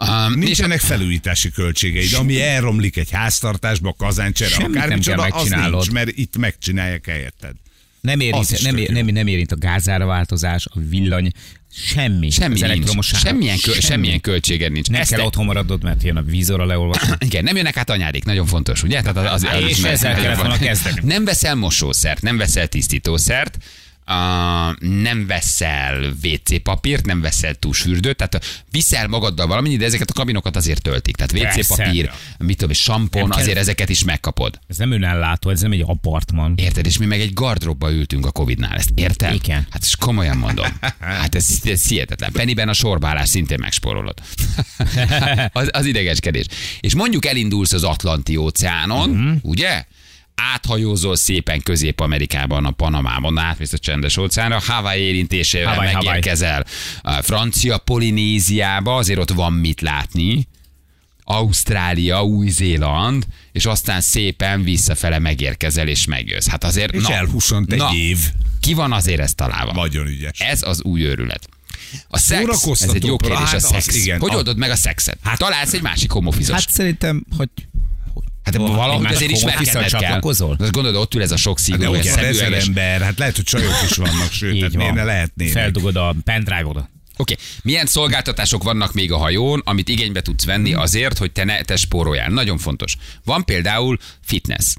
Um, 0.00 0.32
és 0.40 0.44
Nincsenek 0.44 0.80
felújítási 0.80 1.50
költségeid, 1.50 2.12
ami 2.14 2.42
elromlik 2.42 2.96
egy 2.96 3.10
háztartásba, 3.10 3.92
kazáncsere, 3.98 4.56
nem 4.58 4.70
akármicsoda, 4.74 5.22
az 5.22 5.30
megcsinálod. 5.32 5.72
nincs, 5.72 5.90
mert 5.90 6.08
itt 6.14 6.36
megcsinálják 6.36 7.06
helyetted. 7.06 7.52
Nem 8.00 8.20
érint, 8.20 8.62
nem, 8.62 8.76
jó. 8.76 8.84
nem, 8.88 9.06
nem 9.06 9.26
érint 9.26 9.52
a 9.52 9.56
gázára 9.56 10.06
változás, 10.06 10.66
a 10.70 10.78
villany, 10.88 11.30
semmi. 11.76 12.30
semmi 12.30 12.62
az 12.62 12.70
nincs. 12.70 13.04
Semmilyen, 13.16 13.58
kö, 13.62 13.72
semmilyen 13.80 14.20
költséged 14.20 14.72
nincs. 14.72 14.88
Nem 14.88 15.00
Ezt 15.00 15.10
kell 15.10 15.18
te- 15.18 15.24
otthon 15.24 15.44
maradnod, 15.44 15.82
mert 15.82 16.02
jön 16.02 16.16
a 16.16 16.22
vízora 16.22 16.64
leolvasni. 16.64 17.14
Igen, 17.28 17.44
nem 17.44 17.56
jönnek 17.56 17.76
át 17.76 17.90
anyádék, 17.90 18.24
nagyon 18.24 18.46
fontos, 18.46 18.82
ugye? 18.82 19.00
Tehát 19.02 19.16
az, 19.16 19.42
az, 19.42 19.48
az 19.62 19.68
És 19.68 19.78
mert- 19.78 19.94
ezzel 19.94 20.14
kellett 20.14 20.36
volna 20.38 20.56
kezdeni. 20.56 21.00
Nem 21.02 21.24
veszel 21.24 21.54
mosószert, 21.54 22.22
nem 22.22 22.36
veszel 22.36 22.66
tisztítószert, 22.66 23.58
Uh, 24.08 24.88
nem 25.02 25.26
veszel 25.26 26.12
WC 26.22 26.62
papírt, 26.62 27.06
nem 27.06 27.20
veszel 27.20 27.54
túlsfürdőt, 27.54 28.16
tehát 28.16 28.64
viszel 28.70 29.06
magaddal 29.06 29.46
valamennyi, 29.46 29.76
de 29.76 29.84
ezeket 29.84 30.10
a 30.10 30.12
kabinokat 30.12 30.56
azért 30.56 30.82
töltik. 30.82 31.16
Tehát 31.16 31.56
WC 31.56 31.66
papír, 31.66 32.10
mit 32.38 32.56
tudom, 32.56 32.74
sampon, 32.74 33.30
kell- 33.30 33.40
azért 33.40 33.58
ezeket 33.58 33.88
is 33.88 34.04
megkapod. 34.04 34.60
Ez 34.68 34.76
nem 34.76 34.90
önellátó, 34.90 35.50
ez 35.50 35.60
nem 35.60 35.72
egy 35.72 35.84
apartman. 35.86 36.54
Érted? 36.56 36.86
És 36.86 36.98
mi 36.98 37.06
meg 37.06 37.20
egy 37.20 37.32
gardróbba 37.32 37.92
ültünk 37.92 38.26
a 38.26 38.30
Covid-nál, 38.30 38.76
ezt 38.76 38.90
érted? 38.94 39.34
Igen. 39.34 39.66
Hát 39.70 39.82
és 39.82 39.96
komolyan 39.96 40.36
mondom. 40.36 40.66
Hát 41.00 41.34
ez, 41.34 41.60
ez 41.64 41.88
hihetetlen. 41.88 42.32
Pennyben 42.32 42.68
a 42.68 42.72
sorbálás 42.72 43.28
szintén 43.28 43.58
megspórolod. 43.60 44.18
az, 45.52 45.68
az 45.72 45.86
idegeskedés. 45.86 46.46
És 46.80 46.94
mondjuk 46.94 47.26
elindulsz 47.26 47.72
az 47.72 47.84
Atlanti 47.84 48.36
óceánon, 48.36 49.10
uh-huh. 49.10 49.36
ugye? 49.42 49.84
Áthajózol 50.36 51.16
szépen 51.16 51.62
Közép-Amerikában, 51.62 52.64
a 52.64 52.70
Panamában, 52.70 53.38
átmész 53.38 53.72
a 53.72 53.78
csendes 53.78 54.16
óceánra, 54.16 54.60
Hawaii 54.66 55.02
érintésével 55.02 55.74
Hawaii, 55.74 55.92
Hawaii. 55.92 56.06
megérkezel 56.06 56.64
a 57.02 57.22
francia 57.22 57.78
Polinéziába, 57.78 58.94
azért 58.96 59.18
ott 59.18 59.30
van 59.30 59.52
mit 59.52 59.80
látni. 59.80 60.48
Ausztrália, 61.28 62.24
Új-Zéland, 62.24 63.26
és 63.52 63.64
aztán 63.66 64.00
szépen 64.00 64.62
visszafele 64.62 65.18
megérkezel 65.18 65.88
és 65.88 66.04
megjössz. 66.06 66.46
Hát 66.48 66.64
azért, 66.64 66.94
És 66.94 67.02
na, 67.02 67.12
elhussant 67.14 67.72
egy 67.72 67.78
na, 67.78 67.90
év. 67.94 68.18
Ki 68.60 68.74
van 68.74 68.92
azért 68.92 69.20
ezt 69.20 69.36
találva? 69.36 69.72
Nagyon 69.72 70.06
ügyes. 70.06 70.40
Ez 70.40 70.62
az 70.62 70.82
új 70.82 71.02
őrület. 71.02 71.48
A 72.08 72.18
szex, 72.18 72.66
ez 72.82 72.90
egy 72.94 73.04
jó 73.04 73.16
kérdés, 73.16 73.38
hát 73.38 73.52
a 73.52 73.56
az 73.56 73.64
szex. 73.84 73.96
igen. 73.96 74.20
hogy 74.20 74.30
A- 74.32 74.36
oldod 74.36 74.56
meg 74.56 74.70
a 74.70 74.76
szexet? 74.76 75.18
Hát, 75.22 75.38
Találsz 75.38 75.72
egy 75.72 75.82
másik 75.82 76.10
homofizos. 76.10 76.54
Hát 76.54 76.70
szerintem, 76.70 77.24
hogy 77.36 77.48
Hát 78.46 78.56
valahogy 78.56 79.02
másik 79.02 79.16
azért 79.16 79.30
ismerkedned 79.30 79.90
kell. 79.90 80.20
Azt 80.20 80.70
gondolod, 80.70 80.94
ott 80.94 81.14
ül 81.14 81.22
ez 81.22 81.32
a 81.32 81.36
sok 81.36 81.56
De 81.56 81.62
szigorú, 81.62 81.94
ez 81.94 82.14
van 82.14 82.24
ezer 82.24 82.52
ember, 82.52 83.00
hát 83.00 83.18
lehet, 83.18 83.36
hogy 83.36 83.44
csajok 83.44 83.74
is 83.90 83.96
vannak, 83.96 84.32
sőt, 84.32 84.58
tehát 84.58 84.74
miért 84.74 84.94
ne 84.94 85.04
lehetnének. 85.04 85.52
Feldugod 85.52 85.96
a 85.96 86.14
pendrive-odat. 86.24 86.88
Oké, 87.16 87.32
okay. 87.32 87.44
milyen 87.62 87.86
szolgáltatások 87.86 88.62
vannak 88.62 88.92
még 88.92 89.12
a 89.12 89.16
hajón, 89.16 89.62
amit 89.64 89.88
igénybe 89.88 90.22
tudsz 90.22 90.44
venni 90.44 90.74
azért, 90.74 91.18
hogy 91.18 91.32
te 91.32 91.44
ne 91.44 91.62
te 91.62 91.76
spóroljál? 91.76 92.28
Nagyon 92.28 92.58
fontos. 92.58 92.96
Van 93.24 93.44
például 93.44 93.98
fitness. 94.22 94.74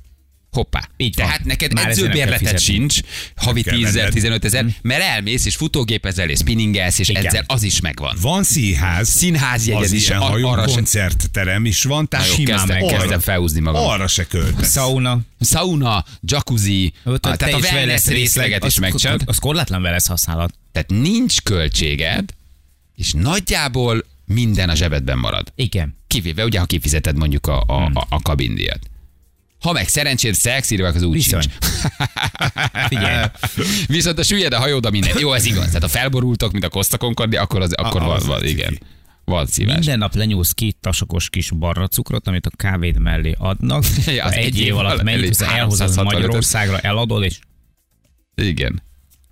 Hoppá. 0.51 0.89
Így 0.97 1.15
van. 1.15 1.25
Tehát 1.25 1.43
neked 1.45 1.73
Már 1.73 1.89
edzőbérleted 1.89 2.59
sincs, 2.59 2.99
havi 3.35 3.61
kell 3.61 3.75
10 3.75 3.85
ezer, 3.85 3.99
venned. 3.99 4.13
15 4.13 4.45
ezer, 4.45 4.65
mert 4.81 5.01
elmész 5.01 5.45
és 5.45 5.55
futógépezel 5.55 6.29
és 6.29 6.39
spinningelsz 6.39 6.99
és 6.99 7.09
Igen. 7.09 7.25
edzel, 7.25 7.43
az 7.47 7.63
is 7.63 7.81
megvan. 7.81 8.17
Van 8.21 8.43
színház, 8.43 9.09
Színházi 9.09 9.71
az 9.71 9.81
jegyed 9.81 9.93
is, 9.93 10.07
ilyen 10.07 10.19
hajón 10.21 10.51
arra 10.51 10.65
koncertterem 10.65 11.65
is 11.65 11.83
van, 11.83 12.07
tehát 12.07 12.33
simán 12.33 12.57
kezdem, 12.57 12.77
meg 12.79 12.97
kezdem 12.97 13.19
felhúzni 13.19 13.59
magam. 13.59 13.85
Arra 13.85 14.07
se 14.07 14.25
költesz. 14.27 14.71
Sauna. 14.71 15.19
Sauna, 15.39 16.05
jacuzzi, 16.21 16.93
a, 17.03 17.17
tehát 17.17 17.41
a 17.41 17.57
wellness 17.57 17.87
részleg, 17.87 18.15
részleget 18.15 18.65
is 18.65 18.79
megcsinálod. 18.79 19.21
Az 19.25 19.37
korlátlan 19.37 19.81
wellness 19.81 20.07
használat. 20.07 20.53
Tehát 20.71 20.89
nincs 20.89 21.41
költséged, 21.41 22.23
és 22.95 23.11
nagyjából 23.11 24.05
minden 24.25 24.69
a 24.69 24.75
zsebedben 24.75 25.17
marad. 25.17 25.51
Igen. 25.55 25.95
Kivéve 26.07 26.43
ugye, 26.43 26.59
ha 26.59 26.65
kifizeted 26.65 27.17
mondjuk 27.17 27.47
a, 27.47 27.63
a, 27.67 27.85
Hmm. 27.85 27.95
a, 27.95 28.05
a 28.09 28.21
kabindíjat. 28.21 28.79
Ha 29.59 29.71
meg 29.71 29.87
szerencséd 29.87 30.33
szexírvák, 30.33 30.95
az 30.95 31.03
úgy 31.03 31.21
sincs. 31.21 31.45
Figyelj. 32.87 33.25
Viszont 33.87 34.19
a 34.19 34.23
süllyed 34.23 34.53
a 34.53 34.59
hajód 34.59 34.85
a 34.85 34.89
minden. 34.89 35.19
Jó, 35.19 35.33
ez 35.33 35.45
igaz. 35.45 35.65
Tehát 35.65 35.81
ha 35.81 35.87
felborultok, 35.87 36.51
mint 36.51 36.63
a 36.63 36.69
Costa 36.69 36.97
Concordia, 36.97 37.41
akkor, 37.41 37.61
az, 37.61 37.73
akkor 37.73 38.01
A- 38.01 38.05
van, 38.05 38.21
van, 38.25 38.45
igen. 38.45 38.79
Van 39.25 39.45
szívás. 39.45 39.75
Minden 39.75 39.97
nap 39.97 40.15
lenyúlsz 40.15 40.51
két 40.51 40.77
tasakos 40.81 41.29
kis 41.29 41.51
barra 41.51 41.87
cukrot, 41.87 42.27
amit 42.27 42.45
a 42.45 42.49
kávéd 42.55 42.99
mellé 42.99 43.35
adnak. 43.37 43.83
Ja, 44.05 44.25
az 44.25 44.31
egy, 44.31 44.45
egy 44.45 44.59
év 44.59 44.65
év 44.65 44.77
alatt 44.77 44.99
az 44.99 45.41
elhozod 45.41 45.49
365 45.49 46.03
Magyarországra, 46.13 46.79
eladod, 46.79 47.23
és 47.23 47.39
Igen. 48.35 48.81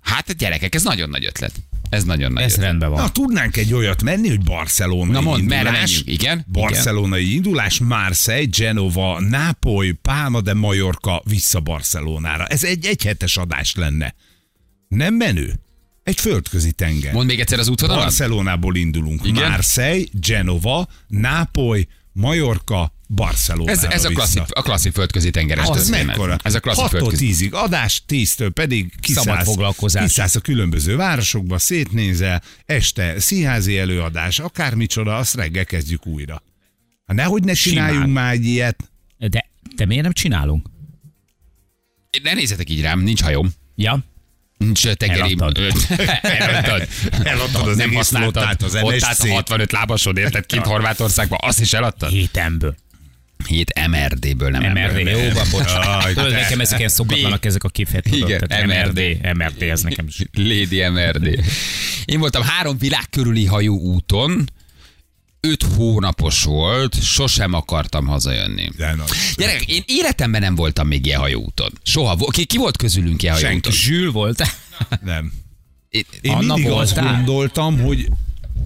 Hát 0.00 0.28
a 0.28 0.32
gyerekek, 0.32 0.74
ez 0.74 0.82
nagyon 0.82 1.08
nagy 1.08 1.24
ötlet. 1.24 1.52
Ez 1.88 2.04
nagyon 2.04 2.32
nagy 2.32 2.42
ez 2.42 2.52
ötlet. 2.52 2.66
rendben 2.66 2.90
van. 2.90 3.00
Na, 3.02 3.08
tudnánk 3.10 3.56
egy 3.56 3.74
olyat 3.74 4.02
menni, 4.02 4.28
hogy 4.28 4.42
barcelonai 4.42 5.12
Na 5.12 5.20
mondd, 5.20 5.40
indulás. 5.40 5.62
merre 5.62 5.78
menjünk? 5.78 6.06
Igen? 6.08 6.44
Barcelonai 6.52 7.34
indulás, 7.34 7.78
Marseille, 7.78 8.48
Genova, 8.50 9.20
Nápoly, 9.20 9.92
Palma 10.02 10.40
de 10.40 10.54
Mallorca 10.54 11.22
vissza 11.24 11.60
Barcelonára. 11.60 12.46
Ez 12.46 12.64
egy 12.64 12.84
egyhetes 12.86 13.36
adás 13.36 13.74
lenne. 13.74 14.14
Nem 14.88 15.14
menő? 15.14 15.52
Egy 16.02 16.20
földközi 16.20 16.72
tenger. 16.72 17.12
Mondd 17.12 17.26
még 17.26 17.40
egyszer 17.40 17.58
az 17.58 17.68
útvonalat. 17.68 18.02
Barcelonából 18.02 18.76
indulunk. 18.76 19.20
Igen? 19.24 19.50
Marseille, 19.50 20.04
Genova, 20.12 20.88
Nápoly, 21.08 21.86
Majorka, 22.18 22.92
Barcelona. 23.08 23.70
Ez, 23.70 23.82
ez 23.84 24.04
a 24.04 24.08
klasszik, 24.08 24.42
a 24.48 24.62
klasszik 24.62 24.92
földközi 24.92 25.30
tengeres 25.30 25.66
Az 25.68 25.88
mekkora? 25.88 26.38
Ez 26.42 26.54
a 26.54 26.60
klasszik 26.60 26.84
6-tól 26.84 26.88
földközi. 26.88 27.48
10-ig 27.48 27.52
adás, 27.52 28.02
10-től 28.08 28.50
pedig 28.54 28.92
Szabad 29.02 29.24
kiszállsz, 29.24 29.44
foglalkozás. 29.44 30.02
kiszállsz 30.02 30.34
a 30.34 30.40
különböző 30.40 30.96
városokba, 30.96 31.58
szétnézel, 31.58 32.42
este 32.66 33.20
színházi 33.20 33.78
előadás, 33.78 34.38
akármicsoda, 34.38 35.16
azt 35.16 35.34
reggel 35.34 35.64
kezdjük 35.64 36.06
újra. 36.06 36.42
Hát 37.06 37.16
nehogy 37.16 37.44
ne 37.44 37.52
csináljunk 37.52 38.04
Simán. 38.06 38.24
már 38.24 38.32
egy 38.32 38.44
ilyet. 38.46 38.90
De, 39.18 39.50
de 39.76 39.86
miért 39.86 40.02
nem 40.02 40.12
csinálunk? 40.12 40.68
Ne 42.22 42.32
nézzetek 42.34 42.70
így 42.70 42.80
rám, 42.80 43.00
nincs 43.00 43.22
hajóm. 43.22 43.52
Ja? 43.74 44.04
Nincs 44.58 44.88
tengeri... 44.88 45.36
Eladtad. 45.38 45.58
Eladtad. 46.22 46.88
Eladtad 47.22 47.68
az 47.68 47.76
nem 47.76 47.88
egész 47.90 48.08
flottát, 48.08 48.62
az 48.62 48.74
Ott 48.82 48.94
MSC. 48.94 49.04
állt 49.04 49.18
a 49.18 49.32
65 49.32 49.72
lábasod, 49.72 50.16
érted? 50.16 50.46
Kint 50.46 50.64
Horvátországban, 50.66 51.38
azt 51.42 51.60
is 51.60 51.72
eladtad? 51.72 52.10
Hétemből. 52.10 52.74
Hét 53.46 53.72
MRD-ből 53.88 54.50
nem 54.50 54.72
MRD. 54.72 54.98
Jó, 55.08 55.18
van, 55.34 55.46
bocsánat. 55.50 56.14
Nekem 56.14 56.60
ezek 56.60 56.78
ilyen 56.78 56.90
szokatlanak, 56.90 57.44
ezek 57.44 57.64
a 57.64 57.68
kifejezések. 57.68 58.28
Igen, 58.28 58.66
MRD. 58.66 58.98
MRD. 58.98 59.36
MRD, 59.36 59.62
ez 59.62 59.80
nekem 59.80 60.06
is. 60.06 60.16
Lady 60.32 60.88
MRD. 60.88 61.44
Én 62.04 62.18
voltam 62.18 62.42
három 62.42 62.78
világ 62.78 63.04
körüli 63.10 63.44
hajó 63.44 63.78
úton, 63.78 64.50
öt 65.40 65.62
hónapos 65.76 66.42
volt, 66.42 67.02
sosem 67.02 67.52
akartam 67.52 68.06
hazajönni. 68.06 68.70
De. 68.76 68.94
Gyerekek, 69.36 69.68
én 69.68 69.82
életemben 69.86 70.40
nem 70.40 70.54
voltam 70.54 70.86
még 70.86 71.06
ilyen 71.06 71.20
hajóúton. 71.20 71.70
Soha. 71.82 72.16
Ki, 72.30 72.44
ki 72.44 72.56
volt 72.58 72.76
közülünk 72.76 73.22
ilyen 73.22 73.34
Senki. 73.34 73.46
hajóúton? 73.46 73.72
Zsül 73.72 74.12
volt. 74.12 74.42
Nem. 75.04 75.32
Én, 75.88 76.04
Én 76.20 76.32
Anna 76.32 76.54
mindig 76.54 76.72
azt 76.72 77.00
gondoltam, 77.00 77.80
hogy 77.80 78.08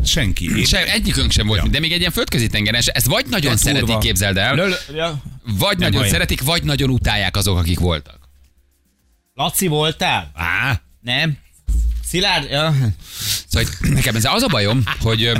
senki. 0.04 0.58
Én 0.58 0.64
sem, 0.64 0.82
egyikünk 0.86 1.30
sem 1.30 1.46
volt, 1.46 1.62
Ja. 1.64 1.68
de 1.70 1.80
még 1.80 1.92
egy 1.92 1.98
ilyen 2.00 2.12
földközi 2.12 2.46
tengeren, 2.46 2.82
ezt 2.84 3.06
vagy 3.06 3.26
nagyon 3.26 3.50
De 3.52 3.56
szeretik, 3.58 3.84
durva. 3.86 4.00
képzeld 4.00 4.36
el, 4.36 4.54
Lö, 4.54 4.68
lö, 4.68 4.74
ja. 4.96 5.22
vagy 5.58 5.78
nagyon 5.78 6.00
olyan. 6.00 6.12
szeretik, 6.12 6.42
vagy 6.42 6.62
nagyon 6.62 6.90
utálják 6.90 7.36
azok, 7.36 7.58
akik 7.58 7.78
voltak. 7.78 8.18
Laci 9.34 9.66
voltál? 9.66 10.30
Á, 10.34 10.80
Nem. 11.00 11.36
Szilárd? 12.04 12.50
Ja. 12.50 12.74
Szóval 13.48 13.68
nekem 13.80 14.16
ez 14.16 14.24
az 14.24 14.42
a 14.42 14.46
bajom, 14.46 14.82
hogy, 15.00 15.30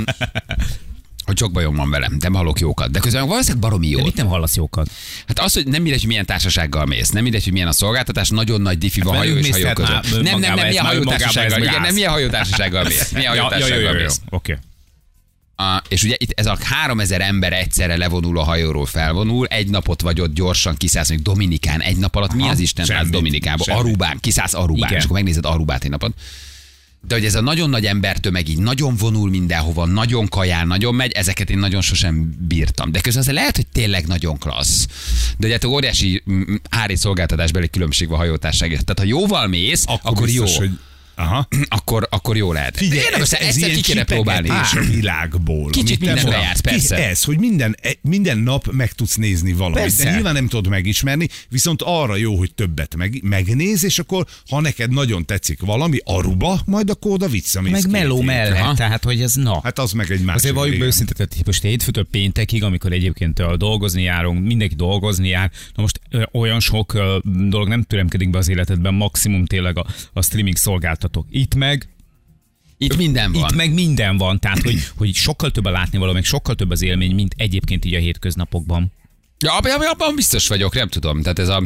hogy 1.31 1.39
sok 1.39 1.51
bajom 1.51 1.75
van 1.75 1.89
velem, 1.89 2.19
de 2.19 2.29
hallok 2.31 2.59
jókat. 2.59 2.91
De 2.91 2.99
közben 2.99 3.27
valószínűleg 3.27 3.61
baromi 3.61 3.89
De 3.89 3.97
jó. 3.97 4.03
mit 4.03 4.15
nem 4.15 4.27
hallasz 4.27 4.55
jókat? 4.55 4.89
Hát 5.27 5.39
az, 5.39 5.53
hogy 5.53 5.67
nem 5.67 5.81
mindegy, 5.81 5.99
hogy 5.99 6.09
milyen 6.09 6.25
társasággal 6.25 6.85
mész, 6.85 7.09
nem 7.09 7.23
mindegy, 7.23 7.43
hogy 7.43 7.53
milyen 7.53 7.67
a 7.67 7.71
szolgáltatás, 7.71 8.29
nagyon 8.29 8.61
nagy 8.61 8.77
diffi 8.77 9.01
van 9.01 9.13
Hát 9.13 9.23
hajó 9.23 9.35
és 9.35 9.49
hajó 9.49 9.61
tehát 9.61 9.75
között. 9.75 9.91
Nem, 9.91 10.01
nem, 10.11 10.23
nem, 10.23 10.33
önmagában 10.33 10.67
milyen 10.67 10.85
hajótársasággal, 10.85 11.61
igen, 11.61 11.81
nem, 11.81 11.93
milyen 11.93 12.11
hajótársasággal 12.11 12.83
mész. 12.83 13.11
Milyen 13.11 13.31
hajótársasággal 13.35 13.93
mész. 13.93 14.21
Oké. 14.29 14.57
A, 15.55 15.81
és 15.87 16.03
ugye 16.03 16.15
itt 16.17 16.31
ez 16.39 16.45
a 16.45 16.57
3000 16.61 17.21
ember 17.21 17.53
egyszerre 17.53 17.97
levonul 17.97 18.37
a 18.37 18.43
hajóról, 18.43 18.85
felvonul, 18.85 19.45
egy 19.47 19.69
napot 19.69 20.01
vagy 20.01 20.21
ott 20.21 20.33
gyorsan 20.33 20.75
kiszállsz, 20.77 21.09
mondjuk 21.09 21.33
Dominikán 21.33 21.81
egy 21.81 21.97
nap 21.97 22.15
alatt, 22.15 22.33
mi 22.33 22.41
Aha, 22.41 22.51
az 22.51 22.59
Isten 22.59 22.85
semmit, 22.85 23.11
Dominikába? 23.11 23.63
Arubán, 23.67 24.17
kiszállsz 24.19 24.53
Arubán, 24.53 24.87
Igen. 24.87 24.97
és 24.97 25.03
akkor 25.03 25.15
megnézed 25.15 25.45
Arubát 25.45 25.83
egy 25.83 25.89
napot. 25.89 26.13
De 27.07 27.15
hogy 27.15 27.25
ez 27.25 27.35
a 27.35 27.41
nagyon 27.41 27.69
nagy 27.69 27.85
embertömeg 27.85 28.49
így 28.49 28.57
nagyon 28.57 28.95
vonul 28.95 29.29
mindenhova, 29.29 29.85
nagyon 29.85 30.27
kajál, 30.27 30.65
nagyon 30.65 30.95
megy, 30.95 31.11
ezeket 31.11 31.49
én 31.49 31.57
nagyon 31.57 31.81
sosem 31.81 32.33
bírtam. 32.47 32.91
De 32.91 32.99
közben 33.01 33.21
azért 33.21 33.37
lehet, 33.37 33.55
hogy 33.55 33.67
tényleg 33.67 34.07
nagyon 34.07 34.37
klassz. 34.37 34.87
De 35.37 35.45
ugye 35.45 35.53
hát 35.53 35.65
óriási 35.65 36.23
mm, 36.31 36.55
ári 36.69 36.95
szolgáltatásbeli 36.95 37.69
különbség 37.69 38.07
van 38.07 38.17
hajótárság. 38.17 38.69
Tehát 38.69 38.99
ha 38.99 39.03
jóval 39.03 39.47
mész, 39.47 39.83
akkor, 39.87 40.11
akkor 40.11 40.29
jó. 40.29 40.43
biztos, 40.43 40.57
Hogy... 40.57 40.69
Aha. 41.15 41.47
Akkor, 41.77 42.07
akkor 42.09 42.37
jó 42.37 42.51
lehet. 42.53 42.77
Figyelj, 42.77 42.99
Érdemes, 42.99 43.31
ez, 43.31 43.57
ez 43.57 43.73
ki 43.73 43.81
kéne 43.81 44.03
próbálni. 44.03 44.49
a 44.49 44.65
világból. 44.89 45.69
Kicsit 45.69 45.87
amit 45.87 45.99
te 45.99 46.05
mindenbe 46.05 46.21
mondtál. 46.21 46.43
jársz, 46.43 46.59
persze. 46.59 47.09
Ez, 47.09 47.23
hogy 47.23 47.39
minden, 47.39 47.75
e- 47.81 47.97
minden 48.01 48.37
nap 48.37 48.71
meg 48.71 48.91
tudsz 48.91 49.15
nézni 49.15 49.53
valamit. 49.53 49.79
Persze. 49.79 50.03
De 50.03 50.11
nyilván 50.13 50.33
nem 50.33 50.47
tudod 50.47 50.67
megismerni, 50.71 51.27
viszont 51.49 51.81
arra 51.81 52.15
jó, 52.15 52.35
hogy 52.35 52.53
többet 52.53 52.95
meg, 52.95 53.19
megnéz, 53.23 53.83
és 53.83 53.99
akkor, 53.99 54.25
ha 54.49 54.61
neked 54.61 54.91
nagyon 54.91 55.25
tetszik 55.25 55.59
valami, 55.61 55.97
Aruba, 56.03 56.59
majd 56.65 56.89
akkor 56.89 57.11
oda 57.11 57.27
visszamész. 57.27 57.71
Meg 57.71 57.91
meló 57.91 58.21
mellett, 58.21 58.75
tehát 58.75 59.03
hogy 59.03 59.21
ez 59.21 59.33
na. 59.33 59.59
Hát 59.63 59.79
az 59.79 59.91
meg 59.91 60.11
egy 60.11 60.21
másik. 60.21 60.35
Azért 60.35 60.55
valljuk 60.55 60.71
be 60.71 60.75
igen. 60.75 60.87
őszintén, 60.87 61.15
tehát 61.15 61.45
most 61.45 61.61
hétfőtől 61.61 62.07
péntekig, 62.11 62.63
amikor 62.63 62.91
egyébként 62.91 63.57
dolgozni 63.57 64.01
járunk, 64.01 64.45
mindenki 64.45 64.75
dolgozni 64.75 65.27
jár, 65.27 65.51
na 65.75 65.81
most 65.81 65.99
olyan 66.31 66.59
sok 66.59 66.93
dolog 67.23 67.67
nem 67.67 67.83
türemkedik 67.83 68.29
be 68.29 68.37
az 68.37 68.49
életedben, 68.49 68.93
maximum 68.93 69.45
tényleg 69.45 69.77
a, 69.77 69.85
a 70.13 70.21
streaming 70.21 70.57
szolgáltatók. 71.01 71.25
Itt 71.29 71.55
meg 71.55 71.87
Itt 72.77 72.97
minden 72.97 73.31
van. 73.31 73.43
Itt 73.43 73.55
meg 73.55 73.73
minden 73.73 74.17
van, 74.17 74.39
tehát 74.39 74.61
hogy, 74.61 74.79
hogy 74.97 75.13
sokkal 75.13 75.51
több 75.51 75.65
a 75.65 75.69
látnivaló, 75.69 76.13
meg 76.13 76.23
sokkal 76.23 76.55
több 76.55 76.69
az 76.69 76.81
élmény, 76.81 77.15
mint 77.15 77.33
egyébként 77.37 77.85
így 77.85 77.93
a 77.93 77.99
hétköznapokban. 77.99 78.91
Ja, 79.41 79.53
abban, 79.53 79.71
abban 79.71 80.15
biztos 80.15 80.47
vagyok, 80.47 80.73
nem 80.73 80.87
tudom. 80.87 81.21
Tehát 81.21 81.39
ez 81.39 81.47
a... 81.47 81.63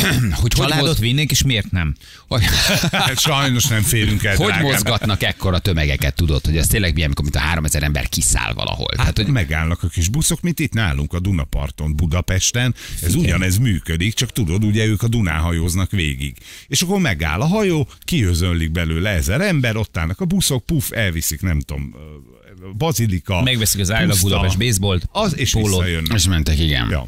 hogy 0.20 0.40
hogy, 0.40 0.50
Családot 0.50 0.86
moz, 0.86 0.98
vinnék, 0.98 1.30
és 1.30 1.42
miért 1.42 1.70
nem? 1.70 1.94
hogy, 2.28 2.42
Hát 2.92 3.18
Sajnos 3.18 3.66
nem 3.66 3.82
férünk 3.82 4.24
el, 4.24 4.36
hogy 4.36 4.46
drágám. 4.46 4.64
mozgatnak 4.64 5.22
ekkora 5.22 5.58
tömegeket, 5.58 6.14
tudod, 6.14 6.44
hogy 6.44 6.56
ez 6.56 6.66
tényleg 6.66 6.92
milyen, 6.92 7.06
amikor 7.06 7.24
mint 7.24 7.36
a 7.36 7.48
3000 7.48 7.82
ember 7.82 8.08
kiszáll 8.08 8.52
valahol. 8.52 8.86
Hát, 8.88 8.98
Tehát, 8.98 9.16
hogy 9.16 9.26
megállnak 9.26 9.82
a 9.82 9.88
kis 9.88 10.08
buszok, 10.08 10.40
mint 10.40 10.58
itt 10.58 10.72
nálunk 10.72 11.12
a 11.12 11.20
Dunaparton, 11.20 11.96
Budapesten. 11.96 12.74
Ez 13.02 13.14
ugyanez 13.14 13.58
működik, 13.58 14.14
csak 14.14 14.32
tudod, 14.32 14.64
ugye 14.64 14.84
ők 14.86 15.02
a 15.02 15.08
Dunán 15.08 15.40
hajóznak 15.40 15.90
végig. 15.90 16.36
És 16.66 16.82
akkor 16.82 17.00
megáll 17.00 17.40
a 17.40 17.46
hajó, 17.46 17.88
kiözönlik 18.04 18.70
belőle 18.70 19.10
ezer 19.10 19.40
ember, 19.40 19.76
ott 19.76 19.96
állnak 19.96 20.20
a 20.20 20.24
buszok, 20.24 20.66
puf, 20.66 20.90
elviszik, 20.92 21.40
nem 21.42 21.60
tudom, 21.60 21.94
bazilika. 22.76 23.42
Megveszik 23.42 23.80
az 23.80 23.94
puszta, 24.06 24.22
Budapest 24.22 24.58
baseballt, 24.58 25.02
Az, 25.12 25.38
és 25.38 25.50
pólót. 25.50 25.70
visszajönnek. 25.70 26.16
és 26.16 26.28
mentek, 26.28 26.58
igen. 26.58 26.88
Ja. 26.90 27.06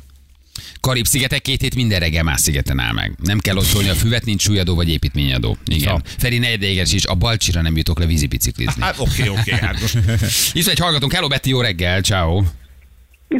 Karib-szigetek 0.81 1.43
két 1.43 1.61
hét 1.61 1.75
minden 1.75 2.01
reggel 2.01 2.23
más 2.23 2.41
szigeten 2.41 2.79
áll 2.79 2.93
meg. 2.93 3.13
Nem 3.23 3.39
kell 3.39 3.57
ott 3.57 3.73
a 3.73 3.95
füvet, 3.95 4.25
nincs 4.25 4.43
súlyadó 4.43 4.75
vagy 4.75 4.89
építményadó. 4.91 5.57
Igen. 5.65 5.93
Ja. 5.93 6.01
Feri 6.19 6.39
negyedéges 6.39 6.93
is, 6.93 7.05
a 7.05 7.15
balcsira 7.15 7.61
nem 7.63 7.77
jutok 7.77 7.99
le 7.99 8.07
vízibiciklizni. 8.07 8.83
Hát 8.83 8.99
oké, 8.99 9.29
oké, 9.29 9.51
hát 9.53 9.81
most 9.81 9.99
Itt 10.55 10.67
egy 10.67 10.79
hallgatunk, 10.79 11.13
hello 11.13 11.29
Betty, 11.29 11.49
jó 11.49 11.61
reggel, 11.61 12.01
ciao. 12.01 12.43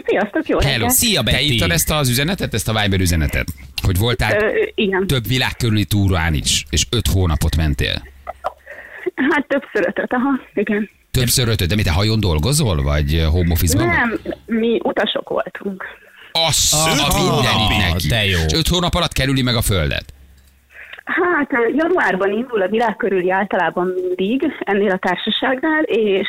Sziasztok, 0.07 0.47
jó 0.49 0.59
Hello. 0.59 0.73
reggelt. 0.73 0.91
Szia, 0.93 1.23
Te 1.23 1.31
Betty. 1.31 1.41
írtad 1.43 1.71
ezt 1.71 1.91
az 1.91 2.09
üzenetet, 2.09 2.55
ezt 2.55 2.69
a 2.69 2.81
Viber 2.83 3.01
üzenetet? 3.01 3.49
Hogy 3.83 3.99
voltál 3.99 4.43
Ö, 4.43 4.47
igen. 4.75 5.07
több 5.07 5.27
világ 5.27 5.57
körüli 5.57 5.85
túrán 5.85 6.35
is, 6.35 6.65
és 6.71 6.87
öt 6.91 7.07
hónapot 7.07 7.57
mentél. 7.57 8.03
Hát 9.31 9.47
többször 9.49 9.87
ötöt, 9.89 10.13
aha, 10.13 10.31
igen. 10.55 10.91
Többször 11.19 11.49
ötöt, 11.49 11.69
de 11.69 11.75
mi 11.75 11.83
te 11.83 11.93
hajón 11.93 12.21
dolgozol, 12.21 12.83
vagy 12.83 13.27
home 13.31 13.55
vagy? 13.61 13.77
Nem, 13.77 14.21
mi 14.47 14.81
utasok 14.83 15.29
voltunk. 15.29 15.85
Azt 16.33 16.75
a 16.75 17.23
mindenit 17.23 17.93
neki. 17.93 18.09
te 18.09 18.25
jó. 18.25 18.39
És 18.47 18.53
öt 18.53 18.69
hónap 18.69 18.95
alatt 18.95 19.13
kerüli 19.13 19.43
meg 19.43 19.57
a 19.57 19.63
földet. 19.63 20.05
Hát 21.05 21.51
januárban 21.77 22.33
indul 22.33 22.63
a 22.63 22.69
világ 22.69 22.97
körüli 22.97 23.31
általában 23.31 23.93
mindig 24.03 24.43
ennél 24.61 24.91
a 24.91 24.99
társaságnál, 24.99 25.83
és 25.83 26.29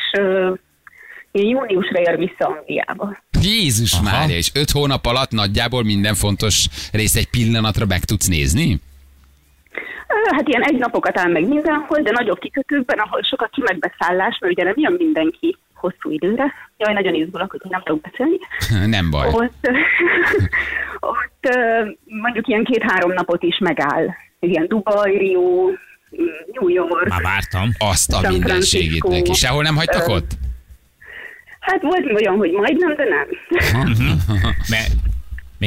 ilyen 1.32 1.48
júniusra 1.48 2.00
ér 2.00 2.16
vissza 2.16 2.46
Angliába. 2.46 3.18
Jézus 3.42 3.92
Aha. 3.92 4.02
Mária, 4.02 4.36
és 4.36 4.50
öt 4.54 4.70
hónap 4.70 5.06
alatt 5.06 5.30
nagyjából 5.30 5.84
minden 5.84 6.14
fontos 6.14 6.66
részt 6.92 7.16
egy 7.16 7.30
pillanatra 7.30 7.86
meg 7.86 8.04
tudsz 8.04 8.26
nézni? 8.26 8.80
Hát 10.30 10.48
ilyen 10.48 10.62
egy 10.62 10.78
napokat 10.78 11.18
áll 11.18 11.30
meg 11.30 11.48
mindenhol, 11.48 12.00
de 12.00 12.10
nagyobb 12.10 12.38
kikötőkben, 12.38 12.98
ahol 12.98 13.22
sokat 13.22 13.50
ki 13.50 13.62
megbeszállás, 13.64 14.38
mert 14.40 14.52
ugye 14.52 14.64
nem 14.64 14.74
jön 14.76 14.92
mindenki 14.92 15.56
hosszú 15.74 16.10
időre. 16.10 16.52
Jaj, 16.76 16.92
nagyon 16.92 17.14
izgulok, 17.14 17.50
hogy 17.50 17.60
nem 17.70 17.82
tudok 17.84 18.00
beszélni. 18.00 18.38
Nem 18.96 19.10
baj. 19.10 19.28
Ott, 19.32 19.68
ott 21.14 21.56
mondjuk 22.04 22.48
ilyen 22.48 22.64
két-három 22.64 23.12
napot 23.12 23.42
is 23.42 23.58
megáll. 23.58 24.06
Ilyen 24.40 24.68
Dubaj, 24.68 25.16
Rio, 25.16 25.70
New 26.52 26.68
York. 26.68 27.08
Már 27.08 27.22
vártam. 27.22 27.68
Azt 27.78 28.12
a 28.12 28.28
mindenségét 28.28 29.02
neki. 29.02 29.32
Sehol 29.32 29.62
nem 29.62 29.76
hagytak 29.76 30.08
ott? 30.08 30.30
Hát 31.60 31.82
volt 31.82 32.12
olyan, 32.12 32.36
hogy 32.36 32.50
majdnem, 32.50 32.94
de 32.94 33.04
nem. 33.04 33.26
Mert 34.74 34.92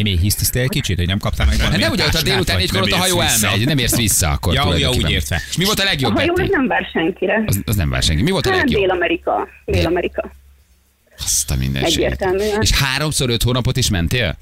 mi, 0.02 0.18
hisztisztél 0.18 0.62
egy 0.62 0.70
kicsit, 0.70 0.98
hogy 0.98 1.08
nem 1.08 1.20
kaptál 1.20 1.46
meg 1.46 1.56
Hát 1.56 1.66
valami 1.66 1.84
nem 1.84 1.92
ugye 1.92 2.06
ott 2.06 2.14
a 2.14 2.22
délután 2.22 2.58
négykor 2.58 2.82
ott 2.82 2.92
a 2.92 2.98
hajó 2.98 3.22
elmegy, 3.22 3.66
nem 3.66 3.78
érsz 3.78 3.96
vissza 3.98 4.30
akkor. 4.30 4.54
Ja, 4.54 4.78
ja, 4.78 4.90
úgy 4.90 5.10
értve. 5.12 5.42
És 5.50 5.58
mi 5.58 5.66
volt 5.66 5.80
a 5.80 5.82
A 5.82 5.86
legjobb, 5.86 6.16
hajó 6.16 6.32
az 6.34 6.40
Betty? 6.40 6.50
nem 6.50 6.68
vár 6.68 6.90
senkire. 6.92 7.44
Az, 7.46 7.62
az 7.66 7.76
nem 7.76 7.90
vár 7.90 8.04
senki. 8.04 8.22
Mi 8.24 8.32
volt 8.32 8.46
a 8.46 8.50
Hát 8.50 8.58
legjobb? 8.58 8.82
Dél-Amerika. 8.82 9.48
Dél-Amerika. 9.66 10.32
Azt 11.18 11.52
a 11.52 11.56
mindenségét. 11.56 11.98
Egyértelműen. 12.06 12.62
És 12.62 12.72
háromszor 12.72 13.30
öt 13.30 13.44
hónapot 13.44 13.78
is 13.78 13.90
mentél? 13.90 14.38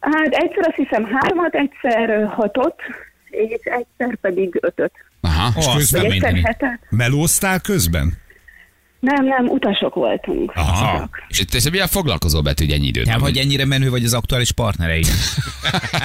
Hát 0.00 0.26
egyszer 0.30 0.66
azt 0.66 0.76
hiszem 0.76 1.04
hármat, 1.12 1.54
egyszer 1.54 2.26
hatot, 2.26 2.74
és 3.30 3.60
egyszer 3.64 4.16
pedig 4.20 4.58
ötöt. 4.60 4.92
Aha. 5.20 5.52
Azt 5.56 5.76
közben 5.76 6.10
egyszer 6.12 6.34
hetet. 6.44 6.78
Melóztál 6.90 7.60
közben? 7.60 8.22
Nem, 9.04 9.24
nem, 9.24 9.46
utasok 9.48 9.94
voltunk. 9.94 10.52
Aha. 10.54 10.98
Csak. 10.98 11.22
És 11.28 11.44
te 11.62 11.70
milyen 11.70 11.86
foglalkozol, 11.86 12.42
Betty, 12.42 12.58
hogy 12.58 12.70
ennyi 12.70 12.86
időt? 12.86 13.06
Nem 13.06 13.20
vagy 13.20 13.36
ennyire 13.36 13.66
menő 13.66 13.90
vagy 13.90 14.04
az 14.04 14.14
aktuális 14.14 14.52
partnereid. 14.52 15.06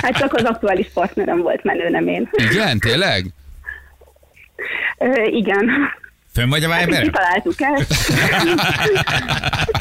Hát 0.01 0.18
csak 0.18 0.34
az 0.34 0.44
aktuális 0.44 0.88
partnerem 0.94 1.41
volt 1.41 1.63
menő, 1.63 1.89
nem 1.89 2.08
én. 2.08 2.29
Igen, 2.51 2.79
tényleg? 2.79 3.25
Ö, 4.98 5.24
igen. 5.25 5.70
Fönn 6.34 6.50
vagy 6.50 6.63
a 6.63 6.70
Hát, 6.72 6.86
Viberen? 6.86 7.03
kitaláltuk 7.03 7.56
ezt. 7.58 8.13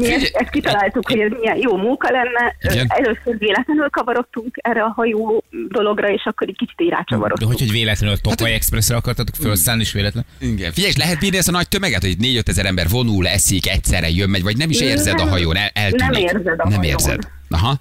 Mi 0.00 0.12
ezt, 0.12 0.30
ezt 0.34 0.50
kitaláltuk, 0.50 1.08
hogy 1.08 1.18
ez 1.20 1.30
milyen 1.40 1.56
jó 1.56 1.76
munka 1.76 2.10
lenne. 2.10 2.56
Igen. 2.60 2.86
Először 2.88 3.38
véletlenül 3.38 3.88
kavarogtunk 3.90 4.58
erre 4.62 4.82
a 4.82 4.92
hajó 4.96 5.44
dologra, 5.68 6.08
és 6.08 6.22
akkor 6.24 6.48
egy 6.48 6.56
kicsit 6.56 6.80
így 6.80 6.88
De 6.88 6.94
rácsavarodtunk. 6.96 7.50
hogy, 7.50 7.60
hogy 7.60 7.70
véletlenül 7.72 8.16
a 8.22 8.30
Tokaj 8.30 8.52
Expressre 8.52 8.96
akartatok 8.96 9.34
felszállni, 9.34 9.82
és 9.82 9.92
véletlen? 9.92 10.24
Igen. 10.40 10.72
Figyelj, 10.72 10.92
lehet 10.96 11.18
bírni 11.18 11.36
ezt 11.36 11.48
a 11.48 11.52
nagy 11.52 11.68
tömeget, 11.68 12.00
hogy 12.02 12.16
4 12.18 12.42
ezer 12.46 12.66
ember 12.66 12.86
vonul, 12.90 13.26
eszik, 13.26 13.68
egyszerre 13.68 14.08
jön, 14.08 14.30
megy, 14.30 14.42
vagy 14.42 14.56
nem 14.56 14.70
is 14.70 14.80
érzed 14.80 15.14
a 15.14 15.22
Nem. 15.22 15.28
hajón, 15.28 15.56
el, 15.56 15.70
eltűnik. 15.74 16.10
Nem 16.10 16.22
érzed 16.22 16.60
a 16.60 16.68
Nem 16.68 16.78
hajón. 16.78 16.84
érzed. 16.84 17.20
Aha. 17.50 17.76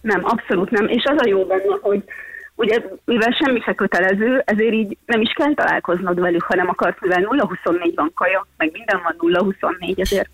Nem, 0.00 0.20
abszolút 0.24 0.70
nem. 0.70 0.86
És 0.88 1.02
az 1.04 1.16
a 1.24 1.28
jó 1.28 1.44
benne, 1.46 1.78
hogy 1.80 2.02
ugye 2.54 2.78
mivel 3.04 3.36
semmi 3.44 3.60
se 3.64 3.74
kötelező, 3.74 4.42
ezért 4.44 4.72
így 4.72 4.96
nem 5.06 5.20
is 5.20 5.32
kell 5.36 5.54
találkoznod 5.54 6.20
velük, 6.20 6.42
hanem 6.42 6.68
akarsz, 6.68 6.96
mivel 7.00 7.22
0-24 7.22 7.92
van 7.94 8.12
kaja, 8.14 8.46
meg 8.56 8.70
minden 8.72 9.00
van 9.02 9.44
0-24, 9.90 9.98
ezért 10.00 10.28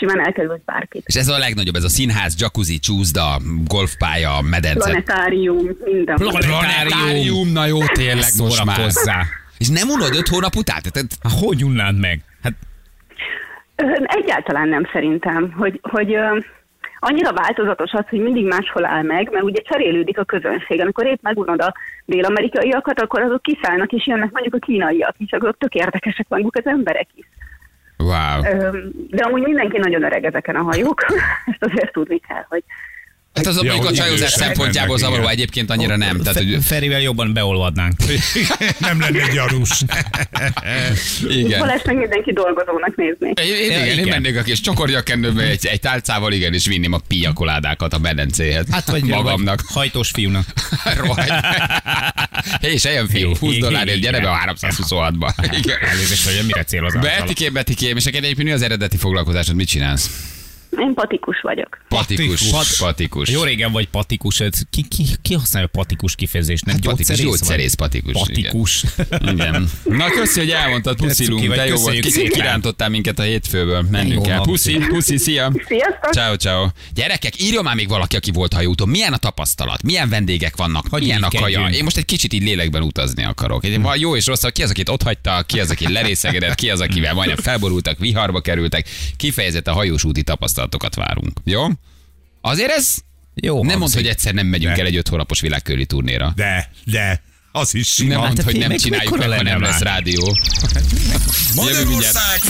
simán 0.00 0.26
elkerült 0.26 0.62
bárkit. 0.64 1.02
És 1.06 1.14
ez 1.14 1.28
a 1.28 1.38
legnagyobb, 1.38 1.74
ez 1.74 1.84
a 1.84 1.88
színház, 1.88 2.34
jacuzzi, 2.40 2.78
csúszda, 2.78 3.40
golfpálya, 3.66 4.40
medence. 4.50 4.90
Planetárium, 4.90 5.68
minden. 5.84 6.16
Planetárium, 6.16 7.52
na 7.52 7.66
jó, 7.66 7.78
tényleg 7.86 8.30
most 8.38 8.64
már. 8.64 8.76
Szórakozzá. 8.76 9.22
És 9.58 9.68
nem 9.68 9.88
unod 9.88 10.14
öt 10.14 10.28
hónap 10.28 10.54
után? 10.54 10.80
Tehát, 10.82 11.08
Hát 11.22 11.32
hogy 11.40 11.64
unnád 11.64 11.98
meg? 11.98 12.20
Hát 12.42 12.54
Egyáltalán 14.02 14.68
nem 14.68 14.88
szerintem, 14.92 15.52
hogy, 15.52 15.80
hogy 15.82 16.16
annyira 16.98 17.32
változatos 17.32 17.92
az, 17.92 18.04
hogy 18.08 18.20
mindig 18.20 18.46
máshol 18.46 18.86
áll 18.86 19.02
meg, 19.02 19.30
mert 19.32 19.44
ugye 19.44 19.62
cserélődik 19.62 20.18
a 20.18 20.24
közönség. 20.24 20.80
Amikor 20.80 21.06
épp 21.06 21.22
megunod 21.22 21.60
a 21.60 21.74
dél-amerikaiakat, 22.04 23.00
akkor 23.00 23.20
azok 23.22 23.42
kiszállnak 23.42 23.92
és 23.92 24.06
jönnek 24.06 24.30
mondjuk 24.30 24.54
a 24.54 24.66
kínaiak 24.66 25.14
is, 25.18 25.32
akkor 25.32 25.54
tök 25.58 25.74
érdekesek 25.74 26.26
maguk 26.28 26.56
az 26.56 26.66
emberek 26.66 27.08
is. 27.14 27.26
Wow. 28.00 28.42
De 29.08 29.24
amúgy 29.24 29.42
mindenki 29.42 29.78
nagyon 29.78 30.02
öreg 30.02 30.24
ezeken 30.24 30.56
a 30.56 30.62
hajók, 30.62 31.04
ezt 31.50 31.64
azért 31.64 31.92
tudni 31.92 32.18
kell, 32.18 32.44
hogy 32.48 32.64
Hát 33.44 33.48
az 33.48 33.56
a 33.56 33.64
Ja, 33.64 33.74
a 33.74 33.92
csajozás 33.92 34.30
szempontjából 34.32 34.98
zavaró, 34.98 35.20
igen. 35.22 35.32
egyébként 35.32 35.70
annyira 35.70 35.96
nem. 35.96 36.18
Tehát, 36.20 36.38
hogy 36.38 36.50
Fe- 36.50 36.64
Ferivel 36.64 37.00
jobban 37.00 37.32
beolvadnánk. 37.32 37.94
Nem 38.78 39.00
lenne 39.00 39.32
gyarús. 39.32 39.70
igen. 41.28 41.66
Meg 41.66 41.96
mindenki 41.96 42.32
dolgozónak 42.32 42.96
nézni. 42.96 43.32
Én, 43.42 43.54
én, 43.54 43.64
igen, 43.64 43.86
én 43.86 43.92
igen. 43.92 44.08
mennék 44.08 44.36
a 44.38 44.42
kis 44.42 44.60
csokorjakendőbe 44.60 45.42
egy, 45.42 45.66
egy 45.66 45.80
tálcával, 45.80 46.32
igen, 46.32 46.54
és 46.54 46.66
vinném 46.66 46.92
a 46.92 47.00
piakoládákat 47.08 47.92
a 47.94 47.98
medencéhez. 47.98 48.66
Hát 48.70 48.90
vagy 48.90 49.04
magamnak. 49.04 49.62
Vagy 49.62 49.74
hajtós 49.74 50.10
fiúnak. 50.10 50.44
Rohagy. 51.04 51.32
Hé, 52.60 52.72
és 52.72 52.84
eljön 52.84 53.08
fiú, 53.08 53.36
20 53.36 53.56
dollárért, 53.56 54.00
gyere 54.00 54.20
be 54.20 54.30
a 54.30 54.38
326-ba. 54.46 55.32
Igen. 55.58 55.78
Elnézést, 55.90 56.24
hogy 56.24 56.46
mire 56.46 56.64
célozom. 56.64 57.00
Betikém, 57.00 57.52
betikém, 57.52 57.96
és 57.96 58.06
egyébként 58.06 58.42
mi 58.42 58.50
az 58.50 58.62
eredeti 58.62 58.96
foglalkozásod? 58.96 59.54
Mit 59.54 59.68
csinálsz? 59.68 60.10
Én 60.78 60.94
patikus 60.94 61.40
vagyok. 61.40 61.78
Patikus. 61.88 62.26
Patikus. 62.50 62.78
Patikus. 62.78 63.28
Jó 63.28 63.42
régen 63.42 63.72
vagy 63.72 63.88
patikus. 63.88 64.42
Ki, 64.70 64.82
ki, 64.88 65.04
ki 65.22 65.34
használja 65.34 65.68
a 65.72 65.76
patikus 65.78 66.14
kifejezést? 66.14 66.64
Nem 66.64 66.74
Hát 66.74 66.84
patikus, 66.84 67.06
gyógyszerész? 67.06 67.24
gyógyszerész 67.24 67.74
patikus? 67.74 68.12
Patikus. 68.12 68.84
Igen. 69.32 69.70
Na, 69.84 70.10
köszi, 70.10 70.38
hogy 70.40 70.50
elmondtad, 70.50 70.96
puszilunk, 70.96 71.54
de 71.54 71.66
jó 71.66 71.76
volt. 71.76 72.00
Kicsit 72.00 72.32
kirántottál 72.32 72.88
minket 72.88 73.18
a 73.18 73.22
hétfőből, 73.22 73.86
mennünk 73.90 74.26
jó 74.26 74.32
van. 74.34 74.42
Puszi, 74.42 74.78
puszi, 74.88 75.16
szia. 75.16 75.52
Sziasztok! 75.66 76.12
Ciao, 76.12 76.34
ciao. 76.34 76.66
Gyerekek, 76.94 77.42
írjon 77.42 77.64
már 77.64 77.74
még 77.74 77.88
valaki, 77.88 78.16
aki 78.16 78.30
volt 78.30 78.52
hajóúton. 78.52 78.88
Milyen 78.88 79.12
a 79.12 79.16
tapasztalat? 79.16 79.82
Milyen 79.82 80.08
vendégek 80.08 80.56
vannak? 80.56 80.84
Hogy 80.90 81.02
Milyen 81.02 81.22
a 81.22 81.28
kaja? 81.28 81.68
Én 81.68 81.84
most 81.84 81.96
egy 81.96 82.04
kicsit 82.04 82.32
így 82.32 82.42
lélekben 82.42 82.82
utazni 82.82 83.24
akarok. 83.24 83.64
Egy, 83.64 83.80
van 83.80 83.98
jó 83.98 84.16
és 84.16 84.26
rossz, 84.26 84.44
ki 84.52 84.62
az, 84.62 84.70
akit 84.70 84.88
ott 84.88 85.02
hagyta, 85.02 85.42
ki 85.46 85.60
az, 85.60 85.70
aki 85.70 85.92
lerészegedett, 85.92 86.54
ki 86.54 86.70
az, 86.70 86.80
akivel 86.80 87.14
majdnem 87.14 87.36
felborultak, 87.36 87.98
viharba 87.98 88.40
kerültek. 88.40 88.88
Kifejezett 89.16 89.66
a 89.66 89.72
hajós 89.72 90.04
úti 90.04 90.22
tapasztalatokat 90.68 90.94
várunk. 90.94 91.38
Jó? 91.44 91.66
Azért 92.40 92.70
ez 92.70 92.96
Jó 93.34 93.54
nem 93.54 93.64
mondd, 93.64 93.78
hangzik. 93.78 93.98
hogy 94.00 94.08
egyszer 94.08 94.34
nem 94.34 94.46
megyünk 94.46 94.74
Ne. 94.74 94.80
el 94.80 94.86
egy 94.86 94.96
öt 94.96 95.08
hónapos 95.08 95.40
világkörüli 95.40 95.86
turnéra. 95.86 96.32
De, 96.36 96.70
de, 96.84 97.22
az 97.52 97.74
is 97.74 97.96
Nem 97.98 98.08
sima. 98.08 98.20
mondd, 98.20 98.34
te 98.34 98.42
hogy 98.42 98.58
nem 98.58 98.76
csináljuk 98.76 99.18
meg, 99.18 99.30
ha 99.36 99.42
nem 99.42 99.60
lesz 99.60 99.80
rádió. 99.80 100.36
Magyarország 101.54 102.40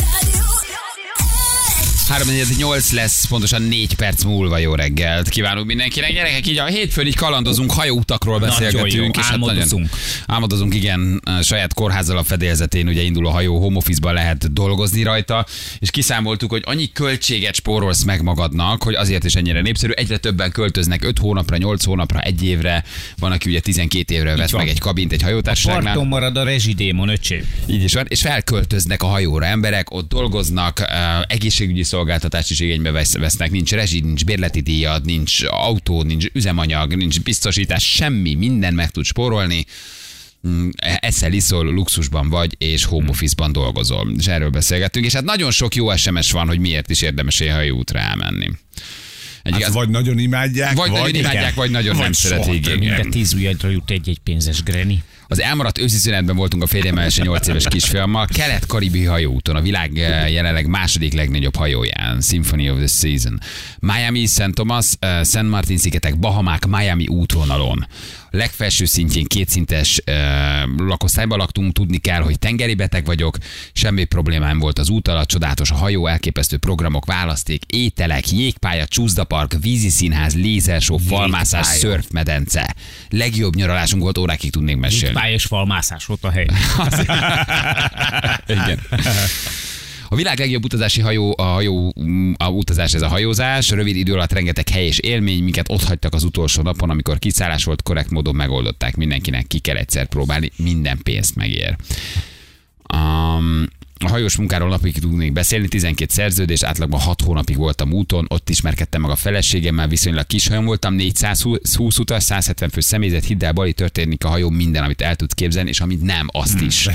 348 2.11 2.93
lesz, 2.93 3.27
pontosan 3.27 3.63
4 3.63 3.95
perc 3.95 4.25
múlva 4.25 4.59
jó 4.59 4.75
reggelt. 4.75 5.29
Kívánunk 5.29 5.67
mindenkinek. 5.67 6.13
Gyerekek, 6.13 6.47
így 6.47 6.59
a 6.59 6.65
hétfőn 6.65 7.07
így 7.07 7.17
kalandozunk, 7.17 7.73
hajóutakról 7.73 8.39
beszélgetünk. 8.39 9.17
és 9.17 9.27
álmodozunk. 9.31 9.89
Hát 9.91 10.25
álmodozunk, 10.27 10.75
igen, 10.75 11.21
a 11.25 11.43
saját 11.43 11.75
kórházzal 11.75 12.17
a 12.17 12.23
fedélzetén 12.23 12.89
ugye 12.89 13.03
indul 13.03 13.27
a 13.27 13.31
hajó, 13.31 13.59
home 13.61 13.77
office-ban 13.77 14.15
lehet 14.15 14.53
dolgozni 14.53 15.03
rajta, 15.03 15.47
és 15.79 15.91
kiszámoltuk, 15.91 16.51
hogy 16.51 16.63
annyi 16.65 16.93
költséget 16.93 17.55
spórolsz 17.55 18.03
meg 18.03 18.23
magadnak, 18.23 18.83
hogy 18.83 18.95
azért 18.95 19.25
is 19.25 19.35
ennyire 19.35 19.61
népszerű. 19.61 19.93
Egyre 19.93 20.17
többen 20.17 20.51
költöznek 20.51 21.05
5 21.05 21.19
hónapra, 21.19 21.57
8 21.57 21.85
hónapra, 21.85 22.21
egy 22.21 22.45
évre, 22.45 22.85
van, 23.19 23.33
aki 23.33 23.49
ugye 23.49 23.61
12 23.61 24.15
évre 24.15 24.37
vesz 24.37 24.53
meg 24.53 24.69
egy 24.69 24.79
kabint 24.79 25.13
egy 25.13 25.23
hajótársaságnál. 25.23 25.83
Parton 25.83 26.07
marad 26.07 26.37
a 26.37 26.45
rezsidémon, 26.45 27.09
öcsém. 27.09 27.43
Így 27.67 27.83
is 27.83 27.95
van, 27.95 28.07
és 28.09 28.21
felköltöznek 28.21 29.03
a 29.03 29.07
hajóra 29.07 29.47
emberek, 29.47 29.91
ott 29.91 30.09
dolgoznak, 30.09 30.79
uh, 30.81 31.25
egészségügyi 31.29 31.83
szolgáltatást 32.01 32.51
is 32.51 32.61
igénybe 32.61 32.91
vesz, 32.91 33.17
vesznek, 33.17 33.51
nincs 33.51 33.71
rezsi, 33.71 34.01
nincs 34.01 34.25
bérleti 34.25 34.61
díjad, 34.61 35.05
nincs 35.05 35.43
autó, 35.47 36.03
nincs 36.03 36.27
üzemanyag, 36.33 36.95
nincs 36.95 37.21
biztosítás, 37.21 37.85
semmi, 37.93 38.35
minden 38.35 38.75
meg 38.75 38.91
tud 38.91 39.05
spórolni. 39.05 39.65
Mm, 40.49 40.69
Eszel, 40.81 41.33
iszol, 41.33 41.65
luxusban 41.73 42.29
vagy, 42.29 42.55
és 42.59 42.85
home 42.85 43.09
office-ban 43.09 43.53
dolgozol. 43.53 44.13
És 44.19 44.27
erről 44.27 44.51
beszélgettünk, 44.51 45.07
és 45.07 45.13
hát 45.13 45.25
nagyon 45.25 45.51
sok 45.51 45.75
jó 45.75 45.97
SMS 45.97 46.31
van, 46.31 46.47
hogy 46.47 46.59
miért 46.59 46.91
is 46.91 47.03
érdemes 47.03 47.41
ilyen 47.41 47.55
hajóútra 47.55 47.99
elmenni. 47.99 48.51
Egy 49.43 49.53
Hát 49.53 49.61
igaz, 49.61 49.75
vagy 49.75 49.89
nagyon 49.89 50.19
imádják, 50.19 50.77
vagy, 50.77 50.91
nagyon 50.91 51.09
igen. 51.09 51.21
imádják, 51.21 51.55
vagy 51.55 51.71
nagyon 51.71 51.97
nem 51.97 52.05
Vagy 52.05 52.15
soha 52.15 52.43
szeretik. 52.43 52.67
igen. 52.67 52.79
Minden 52.79 53.11
tíz 53.11 53.33
ujjadra 53.35 53.69
jut 53.69 53.91
egy-egy 53.91 54.19
pénzes 54.19 54.63
greni. 54.63 55.03
Az 55.31 55.41
elmaradt 55.41 55.79
őszi 55.79 55.97
szünetben 55.97 56.37
voltunk 56.37 56.63
a 56.63 56.67
férjemmel 56.67 57.07
és 57.07 57.19
a 57.19 57.23
8 57.23 57.47
éves 57.47 57.69
kisfiammal. 57.69 58.27
Kelet-Karibi 58.27 59.05
hajóúton, 59.05 59.57
a 59.57 59.61
világ 59.61 59.99
eh, 59.99 60.33
jelenleg 60.33 60.67
második 60.67 61.13
legnagyobb 61.13 61.57
hajóján, 61.57 62.21
Symphony 62.21 62.69
of 62.69 62.79
the 62.79 62.87
Season. 62.87 63.41
Miami, 63.79 64.27
St. 64.27 64.55
Thomas, 64.55 64.93
eh, 64.99 65.25
Szent 65.25 65.51
Martin 65.51 65.79
szigetek, 65.79 66.19
Bahamák, 66.19 66.67
Miami 66.67 67.07
útvonalon. 67.07 67.87
Legfelső 68.31 68.85
szintjén 68.85 69.25
kétszintes 69.27 70.01
uh, 70.07 70.15
lakosztályban 70.87 71.39
laktunk, 71.39 71.73
tudni 71.73 71.99
kell, 71.99 72.23
hogy 72.23 72.39
tengeri 72.39 72.75
beteg 72.75 73.05
vagyok, 73.05 73.37
semmi 73.73 74.05
problémám 74.05 74.59
volt 74.59 74.79
az 74.79 74.89
út 74.89 75.09
alatt, 75.09 75.29
csodálatos 75.29 75.71
a 75.71 75.75
hajó, 75.75 76.07
elképesztő 76.07 76.57
programok, 76.57 77.05
választék, 77.05 77.63
ételek, 77.67 78.31
jégpálya, 78.31 78.87
csúszdapark, 78.87 79.57
vízi 79.61 79.89
színház, 79.89 80.35
lézersó, 80.35 80.97
falmászás, 80.97 81.67
szörfmedence. 81.67 82.75
Legjobb 83.09 83.55
nyaralásunk 83.55 84.03
volt, 84.03 84.19
órákig 84.19 84.51
tudnék 84.51 84.77
mesélni. 84.77 85.15
Pályás 85.15 85.45
falmászás 85.45 86.05
volt 86.05 86.25
a 86.25 86.31
hely. 86.31 86.47
Igen. 88.47 88.81
A 90.13 90.17
világ 90.17 90.39
legjobb 90.39 90.65
utazási 90.65 91.01
hajó, 91.01 91.35
a 91.37 91.43
hajó, 91.43 91.95
a 92.37 92.49
utazás 92.49 92.95
ez 92.95 93.03
a 93.03 93.09
hajózás. 93.09 93.71
Rövid 93.71 93.97
idő 93.97 94.13
alatt 94.13 94.33
rengeteg 94.33 94.69
hely 94.69 94.87
és 94.87 94.99
élmény, 94.99 95.43
minket 95.43 95.71
ott 95.71 95.83
hagytak 95.83 96.15
az 96.15 96.25
utolsó 96.25 96.63
napon, 96.63 96.91
amikor 96.91 97.19
kiszállás 97.19 97.65
volt, 97.65 97.83
korrekt 97.83 98.11
módon 98.11 98.35
megoldották. 98.35 98.97
Mindenkinek 98.97 99.47
ki 99.47 99.59
kell 99.59 99.77
egyszer 99.77 100.07
próbálni, 100.07 100.51
minden 100.57 100.99
pénzt 101.03 101.37
megér. 101.37 101.77
Um, 102.95 103.69
a 104.05 104.09
hajós 104.09 104.37
munkáról 104.37 104.69
napig 104.69 104.99
tudnék 104.99 105.33
beszélni, 105.33 105.69
12 105.69 106.13
szerződés, 106.13 106.63
átlagban 106.63 107.01
6 107.01 107.23
hónapig 107.23 107.57
voltam 107.57 107.93
úton, 107.93 108.27
ott 108.29 108.49
ismerkedtem 108.49 109.01
meg 109.01 109.11
a 109.11 109.17
feleségemmel, 109.17 109.89
viszonylag 109.89 110.27
kis 110.27 110.49
hajón 110.49 110.65
voltam, 110.65 110.95
420 110.95 111.99
utas, 111.99 112.23
170 112.23 112.69
fő 112.69 112.81
személyzet, 112.81 113.25
hidd 113.25 113.45
el, 113.45 113.53
Bali 113.53 113.73
történik 113.73 114.25
a 114.25 114.29
hajó 114.29 114.51
minden, 114.51 114.85
amit 114.85 115.01
el 115.01 115.17
tudsz 115.17 115.35
képzelni, 115.35 115.69
és 115.69 115.81
amit 115.81 116.03
nem, 116.03 116.27
azt 116.33 116.61
is. 116.61 116.89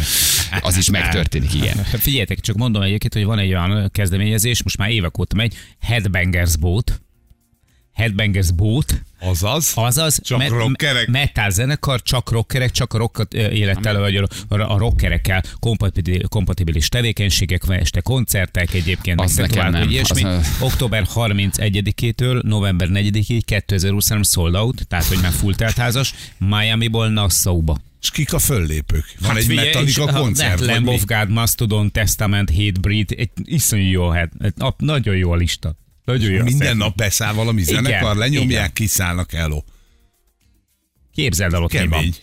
Az 0.62 0.78
is 0.78 0.90
megtörténik, 0.90 1.54
igen. 1.54 1.76
Figyeljetek, 2.06 2.40
csak 2.40 2.56
mondom 2.56 2.82
egyébként, 2.82 3.14
hogy 3.14 3.26
van 3.26 3.40
egy 3.40 3.54
olyan 3.54 3.90
kezdeményezés, 3.92 4.64
most 4.64 4.78
már 4.78 4.90
évek 4.90 5.20
óta 5.20 5.36
megy, 5.36 5.54
Headbangers 5.80 6.58
Boat, 6.58 7.02
Headbangers 7.96 8.52
Boat, 8.52 9.02
Azaz. 9.20 9.72
Azaz, 9.76 10.20
Csak 10.24 10.50
rockerek? 10.50 11.08
metal 11.08 11.50
zenekar, 11.50 12.02
csak 12.02 12.32
rockerek, 12.32 12.72
csak 12.72 12.94
a 12.94 12.98
rock 12.98 13.28
élettel, 13.34 14.00
vagy 14.00 14.16
a, 14.16 14.28
a 14.48 14.78
rockerekkel 14.78 15.44
kompatibilis, 15.60 16.22
kompatibilis 16.30 16.90
tevékenységek, 16.90 17.66
van 17.66 17.78
este 17.78 18.02
koncertek 18.02 18.74
egyébként, 18.74 19.22
Az 19.22 19.36
nekem 19.36 19.72
nem. 19.72 19.90
ilyesmi. 19.90 20.24
Az 20.24 20.48
Október 20.60 21.08
31-től 21.16 22.42
november 22.42 22.88
4-ig 22.92 23.42
2023 23.46 24.24
sold 24.24 24.56
out, 24.56 24.88
tehát 24.88 25.06
hogy 25.06 25.20
már 25.22 25.32
full 25.32 25.54
teltházas, 25.56 26.14
Miami-ból 26.38 27.10
Nassau-ba. 27.10 27.78
És 28.02 28.12
kik 28.12 28.34
a 28.34 28.40
föllépők? 28.40 29.06
Van 29.20 29.30
Hát 29.30 29.38
egy 29.40 29.46
figyelj, 29.46 29.68
Metallica 29.68 30.06
koncert? 30.08 30.60
vagy 30.60 30.68
Lamb 30.68 30.86
mi? 30.86 30.94
of 30.94 31.06
God, 31.06 31.30
Mastodon, 31.30 31.92
Testament, 31.92 32.50
Hatebreed, 32.50 33.10
egy 33.18 33.30
iszonyú 33.44 33.90
jó, 33.92 34.10
hát, 34.10 34.32
nagyon 34.78 35.16
jó 35.16 35.32
a 35.32 35.36
lista. 35.36 35.76
Nagyon 36.06 36.32
jó. 36.32 36.44
Minden 36.44 36.78
nap 36.78 36.96
beszáll 36.96 37.34
valami 37.34 37.62
Igen, 37.62 37.84
zenekar, 37.84 38.16
lenyomják, 38.16 38.50
igen. 38.50 38.74
kiszállnak 38.74 39.34
eló. 39.34 39.66
Képzeld 41.14 41.54
el 41.54 41.64
ott. 41.64 41.72
Kemény. 41.72 42.16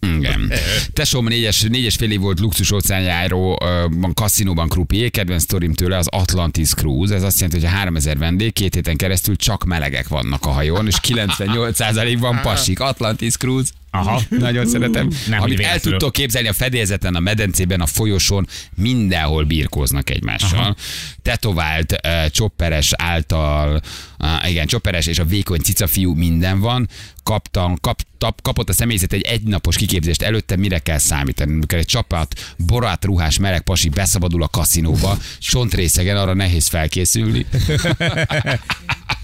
Igen. 0.00 0.52
Tesóm 0.92 1.26
négyes, 1.26 1.60
négyes 1.60 1.96
fél 1.96 2.10
év 2.10 2.20
volt 2.20 2.40
luxus 2.40 2.70
óceánjáró 2.70 3.58
uh, 3.62 4.12
kaszinóban 4.14 4.68
krupié, 4.68 5.08
kedvenc 5.08 5.42
sztorim 5.42 5.74
tőle 5.74 5.96
az 5.96 6.06
Atlantis 6.08 6.70
Cruise. 6.70 7.14
Ez 7.14 7.22
azt 7.22 7.40
jelenti, 7.40 7.60
hogy 7.60 7.68
a 7.68 7.76
3000 7.76 8.18
vendég 8.18 8.52
két 8.52 8.74
héten 8.74 8.96
keresztül 8.96 9.36
csak 9.36 9.64
melegek 9.64 10.08
vannak 10.08 10.46
a 10.46 10.50
hajón, 10.50 10.86
és 10.86 10.96
98%-ban 11.08 12.40
pasik. 12.42 12.80
Atlantis 12.80 13.36
Cruise. 13.36 13.70
Aha, 13.96 14.22
nagyon 14.38 14.66
szeretem. 14.66 15.10
Nem, 15.28 15.42
Amit 15.42 15.60
el 15.60 15.80
tudtok 15.80 16.12
képzelni 16.12 16.48
a 16.48 16.52
fedélzeten, 16.52 17.14
a 17.14 17.20
medencében, 17.20 17.80
a 17.80 17.86
folyosón, 17.86 18.46
mindenhol 18.74 19.44
birkóznak 19.44 20.10
egymással. 20.10 20.58
Aha. 20.58 20.74
Tetovált, 21.22 21.92
uh, 21.92 22.26
csopperes 22.26 22.92
által, 22.96 23.80
uh, 24.18 24.50
igen, 24.50 24.66
csopperes 24.66 25.06
és 25.06 25.18
a 25.18 25.24
vékony 25.24 25.60
cicafiú 25.60 26.14
minden 26.14 26.60
van. 26.60 26.88
Kaptam, 27.22 27.76
kap, 27.80 28.02
tap, 28.18 28.42
kapott 28.42 28.68
a 28.68 28.72
személyzet 28.72 29.12
egy 29.12 29.22
egynapos 29.22 29.76
kiképzést 29.76 30.22
előtte, 30.22 30.56
mire 30.56 30.78
kell 30.78 30.98
számítani. 30.98 31.52
Amikor 31.52 31.78
egy 31.78 31.86
csapat 31.86 32.54
borát 32.56 33.04
ruhás 33.04 33.38
meleg 33.38 33.62
pasi 33.62 33.88
beszabadul 33.88 34.42
a 34.42 34.48
kaszinóba, 34.48 35.18
csontrészegen, 35.38 36.16
arra 36.16 36.34
nehéz 36.34 36.66
felkészülni. 36.66 37.46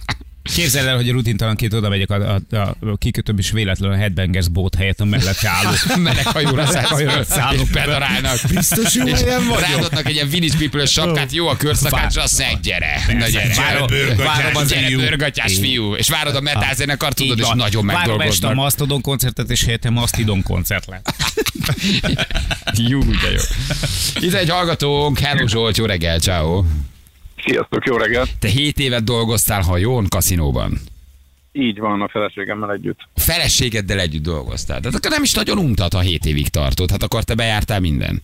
Képzeld 0.43 0.87
el, 0.87 0.97
hogy 0.97 1.11
rutintalanként 1.11 1.73
oda 1.73 1.89
megyek 1.89 2.11
a, 2.11 2.35
a, 2.35 2.57
a, 2.57 2.77
a 2.81 2.97
kikötőm, 2.97 3.39
és 3.39 3.51
véletlenül 3.51 3.95
a 3.97 3.99
Headbangers 3.99 4.49
boat 4.49 4.75
helyett 4.75 5.01
a 5.01 5.05
mellette 5.05 5.49
álló. 5.49 5.71
meleg 5.97 6.27
hajóra 6.27 6.63
és 7.53 7.69
bedarálnak. 7.73 8.39
Biztos 8.49 8.95
jó 8.95 9.07
helyen 9.07 9.47
vagyok. 9.47 9.61
ráadnak 9.61 10.07
egy 10.07 10.15
ilyen 10.15 10.29
Village 10.29 10.57
people 10.59 10.87
sapkát, 10.87 11.33
jó 11.33 11.49
a 11.49 11.57
körszakácsra, 11.57 12.23
azt 12.23 12.39
mondják, 12.39 12.61
gyere, 12.61 13.19
na 13.19 13.29
gyere. 13.29 13.55
Várom- 13.55 14.17
várom 14.17 14.57
az 14.57 14.69
gyere 14.69 14.97
bőrgatyás 14.97 15.55
fiú. 15.55 15.95
És 15.95 16.09
várod 16.09 16.35
a 16.35 16.41
metal 16.41 16.75
zenekar, 16.75 17.13
tudod, 17.13 17.39
és 17.39 17.49
nagyon 17.55 17.87
Várom 17.87 17.89
este 17.89 17.97
a 17.97 18.09
megdolgoznak. 18.09 18.55
Mastodon 18.55 19.01
koncertet, 19.01 19.51
és 19.51 19.65
helyette 19.65 19.91
Mastodon 19.91 20.43
koncert 20.43 20.87
lett. 20.87 21.15
Jó, 22.89 22.99
de 23.01 23.31
jó. 23.33 23.41
Itt 24.21 24.35
egy 24.35 24.49
hallgatónk, 24.51 25.19
Hello 25.19 25.47
Zsolt, 25.47 25.77
jó 25.77 25.85
reggel, 25.85 26.19
ciao. 26.19 26.65
Sziasztok, 27.45 27.85
jó 27.87 27.97
reggelt! 27.97 28.31
Te 28.39 28.49
7 28.49 28.79
évet 28.79 29.05
dolgoztál 29.05 29.61
hajón, 29.63 30.07
kaszinóban. 30.09 30.79
Így 31.53 31.79
van 31.79 32.01
a 32.03 32.09
feleségemmel 32.09 32.73
együtt. 32.73 32.99
A 33.15 33.21
feleségeddel 33.21 33.99
együtt 34.01 34.23
dolgoztál. 34.23 34.81
Tehát 34.81 34.97
akkor 34.97 35.11
nem 35.11 35.23
is 35.23 35.33
nagyon 35.33 35.59
untat, 35.59 35.93
ha 35.93 36.01
7 36.01 36.25
évig 36.25 36.49
tartott. 36.49 36.91
Hát 36.91 37.03
akkor 37.03 37.23
te 37.25 37.35
bejártál 37.35 37.81
minden. 37.81 38.23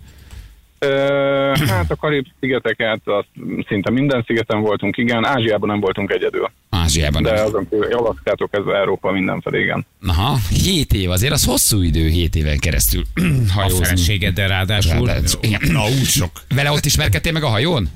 Ö, 0.80 1.52
hát 1.66 1.90
a 1.90 1.96
Karib-szigeteket, 1.96 3.00
azt 3.04 3.28
szinte 3.68 3.90
minden 3.90 4.22
szigeten 4.26 4.60
voltunk, 4.60 4.96
igen. 4.96 5.24
Ázsiában 5.24 5.68
nem 5.68 5.80
voltunk 5.80 6.10
egyedül. 6.10 6.50
Ázsiában. 6.70 7.22
De 7.22 7.32
nem. 7.32 7.44
azon 7.44 7.68
kívül 7.70 7.92
Alaszkától 7.92 8.48
kezdve 8.48 8.76
Európa 8.78 9.12
mindenfelé, 9.12 9.60
igen. 9.62 9.86
Aha, 10.06 10.38
7 10.64 10.92
év, 10.92 11.10
azért 11.10 11.32
az 11.32 11.44
hosszú 11.44 11.82
idő 11.82 12.08
7 12.08 12.34
éven 12.34 12.58
keresztül 12.58 13.02
A 13.48 13.52
hajózni. 13.52 13.84
feleségeddel 13.84 14.48
ráadásul. 14.48 15.06
Ráadásul. 15.06 15.40
Na, 15.72 15.84
úgy 15.84 16.04
sok. 16.04 16.30
Vele 16.54 16.70
ott 16.72 16.84
ismerkedtél 16.84 17.32
meg 17.32 17.42
a 17.42 17.48
hajón? 17.48 17.88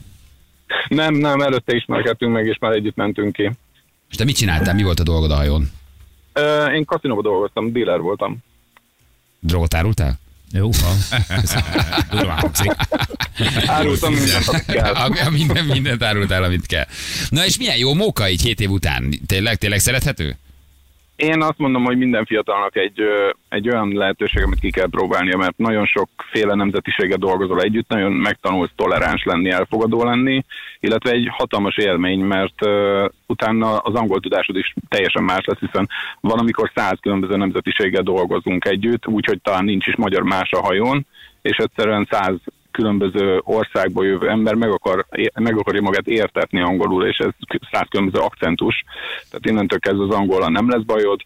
Nem, 0.88 1.14
nem, 1.14 1.40
előtte 1.40 1.74
ismerkedtünk 1.74 2.32
meg, 2.32 2.46
és 2.46 2.56
már 2.60 2.72
együtt 2.72 2.96
mentünk 2.96 3.32
ki. 3.32 3.50
És 4.10 4.16
te 4.16 4.24
mit 4.24 4.36
csináltál? 4.36 4.74
Mi 4.74 4.82
volt 4.82 5.00
a 5.00 5.02
dolgod 5.02 5.30
a 5.30 5.34
hajón? 5.34 5.70
Ö, 6.32 6.66
én 6.66 6.84
kaszinóban 6.84 7.22
dolgoztam, 7.22 7.72
dealer 7.72 8.00
voltam. 8.00 8.36
Drogot 9.40 9.74
árultál? 9.74 10.20
Jó, 10.52 10.70
hangzik. 12.36 12.72
Árultam 13.66 14.12
mindent, 14.12 14.48
amit 14.48 14.64
kell. 14.64 15.30
Minden, 15.30 15.64
mindent 15.64 16.02
árultál, 16.02 16.42
amit 16.42 16.66
kell. 16.66 16.84
Na 17.28 17.44
és 17.44 17.58
milyen 17.58 17.76
jó 17.76 17.94
móka 17.94 18.28
így 18.28 18.42
7 18.42 18.60
év 18.60 18.70
után? 18.70 19.20
Tényleg, 19.26 19.56
tényleg 19.56 19.78
szerethető? 19.78 20.36
Én 21.22 21.42
azt 21.42 21.58
mondom, 21.58 21.84
hogy 21.84 21.96
minden 21.96 22.24
fiatalnak 22.24 22.76
egy, 22.76 23.02
egy 23.48 23.68
olyan 23.68 23.92
lehetőség, 23.92 24.42
amit 24.42 24.58
ki 24.58 24.70
kell 24.70 24.88
próbálnia, 24.90 25.36
mert 25.36 25.58
nagyon 25.58 25.86
sokféle 25.86 26.54
nemzetiséggel 26.54 27.16
dolgozol 27.16 27.60
együtt, 27.60 27.88
nagyon 27.88 28.12
megtanulsz 28.12 28.70
toleráns 28.76 29.24
lenni, 29.24 29.50
elfogadó 29.50 30.04
lenni, 30.04 30.44
illetve 30.80 31.10
egy 31.10 31.28
hatalmas 31.30 31.76
élmény, 31.76 32.20
mert 32.20 32.66
uh, 32.66 33.04
utána 33.26 33.76
az 33.76 33.94
angol 33.94 34.20
tudásod 34.20 34.56
is 34.56 34.74
teljesen 34.88 35.22
más 35.22 35.44
lesz, 35.44 35.58
hiszen 35.58 35.88
van, 36.20 36.38
amikor 36.38 36.70
száz 36.74 36.98
különböző 37.00 37.36
nemzetiséggel 37.36 38.02
dolgozunk 38.02 38.64
együtt, 38.64 39.06
úgyhogy 39.06 39.40
talán 39.42 39.64
nincs 39.64 39.86
is 39.86 39.96
magyar 39.96 40.22
más 40.22 40.50
a 40.50 40.62
hajón, 40.62 41.06
és 41.42 41.56
egyszerűen 41.56 42.08
száz 42.10 42.34
különböző 42.72 43.40
országból 43.44 44.06
jövő 44.06 44.28
ember 44.28 44.54
meg, 44.54 44.70
akar, 44.70 45.06
meg 45.34 45.58
akarja 45.58 45.80
magát 45.80 46.06
értetni 46.06 46.60
angolul, 46.60 47.06
és 47.06 47.18
ez 47.18 47.30
száz 47.70 47.86
különböző 47.90 48.24
akcentus. 48.24 48.84
Tehát 49.30 49.46
innentől 49.46 49.78
kezdve 49.78 50.04
az 50.04 50.14
angolan 50.14 50.52
nem 50.52 50.70
lesz 50.70 50.82
bajod. 50.82 51.20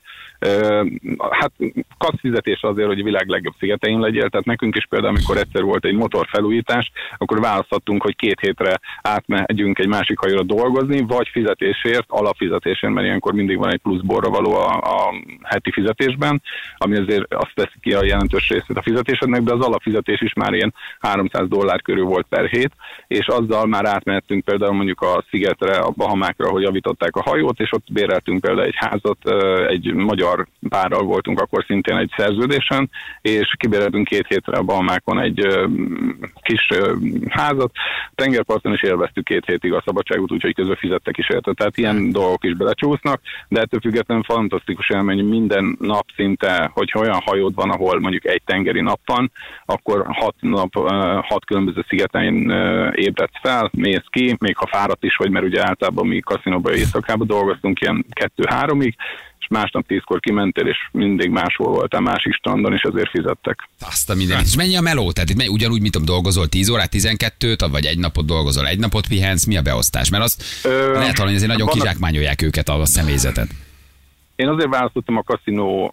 Hát 1.30 1.52
kaszfizetés 1.98 2.60
azért, 2.62 2.86
hogy 2.86 3.00
a 3.00 3.04
világ 3.04 3.28
legjobb 3.28 3.54
szigetein 3.58 4.00
legyél, 4.00 4.28
tehát 4.28 4.46
nekünk 4.46 4.76
is 4.76 4.86
például, 4.86 5.14
amikor 5.14 5.36
egyszer 5.36 5.62
volt 5.62 5.84
egy 5.84 5.94
motorfelújítás, 5.94 6.92
akkor 7.16 7.40
választhattunk, 7.40 8.02
hogy 8.02 8.16
két 8.16 8.40
hétre 8.40 8.78
átmegyünk 9.02 9.78
egy 9.78 9.88
másik 9.88 10.18
hajóra 10.18 10.42
dolgozni, 10.42 11.00
vagy 11.00 11.28
fizetésért, 11.28 12.04
alapfizetésért, 12.08 12.92
mert 12.92 13.06
ilyenkor 13.06 13.32
mindig 13.32 13.58
van 13.58 13.72
egy 13.72 13.80
plusz 13.80 14.00
borra 14.00 14.30
való 14.30 14.54
a, 14.54 14.76
a 14.76 15.14
heti 15.42 15.70
fizetésben, 15.70 16.42
ami 16.76 16.96
azért 16.96 17.34
azt 17.34 17.54
teszi 17.54 17.78
ki 17.80 17.92
a 17.92 18.04
jelentős 18.04 18.48
részét 18.48 18.76
a 18.76 18.82
fizetésednek, 18.82 19.42
de 19.42 19.54
az 19.54 19.64
alapfizetés 19.64 20.20
is 20.20 20.32
már 20.32 20.52
ilyen 20.52 20.74
300 20.98 21.35
dollár 21.44 21.82
körül 21.82 22.04
volt 22.04 22.26
per 22.28 22.46
hét, 22.46 22.72
és 23.06 23.26
azzal 23.26 23.66
már 23.66 23.84
átmehettünk 23.86 24.44
például 24.44 24.72
mondjuk 24.72 25.00
a 25.00 25.24
szigetre, 25.30 25.76
a 25.76 25.92
Bahamákra, 25.96 26.50
hogy 26.50 26.62
javították 26.62 27.16
a 27.16 27.22
hajót, 27.22 27.60
és 27.60 27.72
ott 27.72 27.92
béreltünk 27.92 28.40
például 28.40 28.66
egy 28.66 28.76
házat, 28.76 29.18
egy 29.68 29.94
magyar 29.94 30.46
párral 30.68 31.02
voltunk 31.02 31.40
akkor 31.40 31.64
szintén 31.66 31.96
egy 31.96 32.12
szerződésen, 32.16 32.90
és 33.20 33.54
kibéreltünk 33.58 34.08
két 34.08 34.26
hétre 34.26 34.56
a 34.56 34.62
Balmákon 34.62 35.20
egy 35.20 35.46
kis 36.42 36.68
házat, 37.28 37.70
tengerparton 38.14 38.72
is 38.72 38.82
élveztük 38.82 39.24
két 39.24 39.44
hétig 39.44 39.72
a 39.72 39.82
szabadságot, 39.84 40.32
úgyhogy 40.32 40.54
közben 40.54 40.76
fizettek 40.76 41.18
is 41.18 41.30
érte. 41.30 41.52
Tehát 41.52 41.76
ilyen 41.76 42.10
dolgok 42.10 42.44
is 42.44 42.54
belecsúsznak, 42.54 43.20
de 43.48 43.60
ettől 43.60 43.80
függetlenül 43.80 44.22
fantasztikus 44.22 44.90
élmény 44.90 45.24
minden 45.24 45.76
nap 45.80 46.04
szinte, 46.16 46.70
hogy 46.74 46.92
olyan 46.94 47.20
hajód 47.24 47.54
van, 47.54 47.70
ahol 47.70 48.00
mondjuk 48.00 48.26
egy 48.26 48.42
tengeri 48.44 48.80
nap 48.80 49.00
van, 49.04 49.32
akkor 49.64 50.06
hat 50.08 50.34
nap, 50.40 50.74
hat 51.28 51.44
különböző 51.44 51.84
szigeten 51.88 52.50
ö, 52.50 52.90
ébredsz 52.94 53.40
fel, 53.42 53.70
mész 53.72 54.04
ki, 54.10 54.36
még 54.38 54.56
ha 54.56 54.66
fáradt 54.66 55.04
is 55.04 55.16
vagy, 55.16 55.30
mert 55.30 55.44
ugye 55.44 55.66
általában 55.66 56.06
mi 56.06 56.20
kaszinóban 56.20 56.74
éjszakában 56.74 57.26
dolgoztunk 57.26 57.80
ilyen 57.80 58.06
kettő-háromig, 58.10 58.94
és 59.40 59.46
másnap 59.50 59.86
tízkor 59.86 60.20
kimentél, 60.20 60.66
és 60.66 60.76
mindig 60.92 61.30
máshol 61.30 61.72
voltál, 61.72 62.00
másik 62.00 62.34
strandon, 62.34 62.72
és 62.72 62.82
ezért 62.82 63.10
fizettek. 63.10 63.68
Azt 63.80 64.10
a 64.10 64.14
minden. 64.14 64.40
És 64.40 64.56
mennyi 64.56 64.76
a 64.76 64.80
meló? 64.80 65.12
Tehát 65.12 65.30
itt 65.30 65.48
ugyanúgy, 65.48 65.80
mint 65.80 65.92
tudom, 65.92 66.06
dolgozol 66.14 66.46
10 66.46 66.68
órát, 66.68 66.92
12-t, 66.94 67.68
vagy 67.70 67.84
egy 67.86 67.98
napot 67.98 68.26
dolgozol, 68.26 68.66
egy 68.66 68.78
napot 68.78 69.06
pihensz, 69.08 69.44
mi 69.46 69.56
a 69.56 69.62
beosztás? 69.62 70.10
Mert 70.10 70.22
azt 70.22 70.42
Ö, 70.64 70.68
lehet 70.92 71.16
hallani, 71.16 71.16
hogy 71.16 71.34
azért 71.34 71.50
nagyon 71.50 71.66
vannak- 71.66 71.82
kizsákmányolják 71.82 72.42
őket 72.42 72.68
a 72.68 72.86
személyzetet. 72.86 73.48
Én 74.36 74.48
azért 74.48 74.68
választottam 74.68 75.16
a 75.16 75.22
kaszinó 75.22 75.92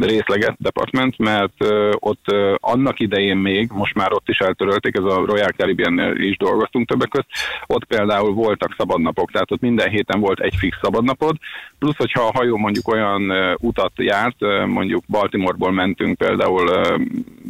részleget, 0.00 0.56
department, 0.58 1.18
mert 1.18 1.52
ott 1.94 2.24
annak 2.56 3.00
idején 3.00 3.36
még, 3.36 3.70
most 3.72 3.94
már 3.94 4.12
ott 4.12 4.28
is 4.28 4.38
eltörölték, 4.38 4.96
ez 4.96 5.04
a 5.04 5.24
Royal 5.26 5.48
caribbean 5.56 6.20
is 6.20 6.36
dolgoztunk 6.36 6.88
többek 6.88 7.08
között, 7.08 7.30
ott 7.66 7.84
például 7.84 8.32
voltak 8.32 8.74
szabadnapok, 8.78 9.30
tehát 9.30 9.50
ott 9.52 9.60
minden 9.60 9.88
héten 9.88 10.20
volt 10.20 10.40
egy 10.40 10.54
fix 10.56 10.78
szabadnapod, 10.82 11.36
plusz, 11.78 11.96
hogyha 11.96 12.22
a 12.22 12.32
hajó 12.34 12.56
mondjuk 12.56 12.88
olyan 12.88 13.32
utat 13.60 13.92
járt, 13.96 14.66
mondjuk 14.66 15.04
Baltimoreból 15.08 15.72
mentünk 15.72 16.16
például 16.16 16.68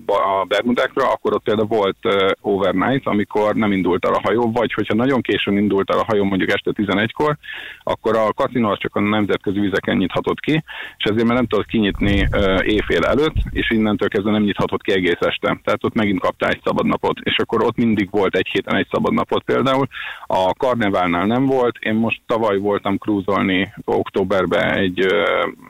a 0.06 0.44
Bermudákra, 0.48 1.10
akkor 1.10 1.34
ott 1.34 1.42
például 1.42 1.66
volt 1.66 1.96
overnight, 2.40 3.06
amikor 3.06 3.54
nem 3.54 3.72
indult 3.72 4.06
el 4.06 4.12
a 4.12 4.20
hajó, 4.22 4.52
vagy 4.52 4.72
hogyha 4.72 4.94
nagyon 4.94 5.20
későn 5.20 5.56
indult 5.56 5.90
el 5.90 5.98
a 5.98 6.04
hajó 6.06 6.24
mondjuk 6.24 6.52
este 6.52 6.70
11-kor, 6.74 7.36
akkor 7.82 8.16
a 8.16 8.32
kaszinó 8.32 8.76
csak 8.76 8.96
a 8.96 9.00
nemzetközi 9.00 9.60
vizeken 9.82 9.96
nyithatott 9.96 10.40
ki, 10.40 10.62
és 10.96 11.04
ezért 11.04 11.26
már 11.26 11.36
nem 11.36 11.46
tudott 11.46 11.66
kinyitni 11.66 12.28
éjfél 12.62 13.04
előtt, 13.04 13.34
és 13.50 13.70
innentől 13.70 14.08
kezdve 14.08 14.30
nem 14.30 14.42
nyithatott 14.42 14.82
ki 14.82 14.92
egész 14.92 15.20
este. 15.20 15.60
Tehát 15.64 15.84
ott 15.84 15.94
megint 15.94 16.20
kaptál 16.20 16.50
egy 16.50 16.60
szabadnapot, 16.64 17.18
és 17.22 17.36
akkor 17.36 17.64
ott 17.64 17.76
mindig 17.76 18.08
volt 18.10 18.36
egy 18.36 18.48
héten 18.52 18.76
egy 18.76 18.88
szabadnapot 18.90 19.42
például. 19.42 19.86
A 20.26 20.54
karneválnál 20.54 21.26
nem 21.26 21.46
volt, 21.46 21.76
én 21.80 21.94
most 21.94 22.20
tavaly 22.26 22.58
voltam 22.58 22.98
krúzolni 22.98 23.72
októberben 23.84 24.72
egy 24.72 25.06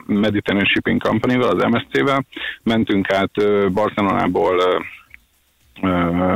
Mediterranean 0.05 0.69
Shipping 0.69 1.01
Company-vel, 1.01 1.49
az 1.49 1.63
MSC-vel, 1.63 2.25
mentünk 2.63 3.11
át 3.11 3.31
Barcelonából 3.73 4.55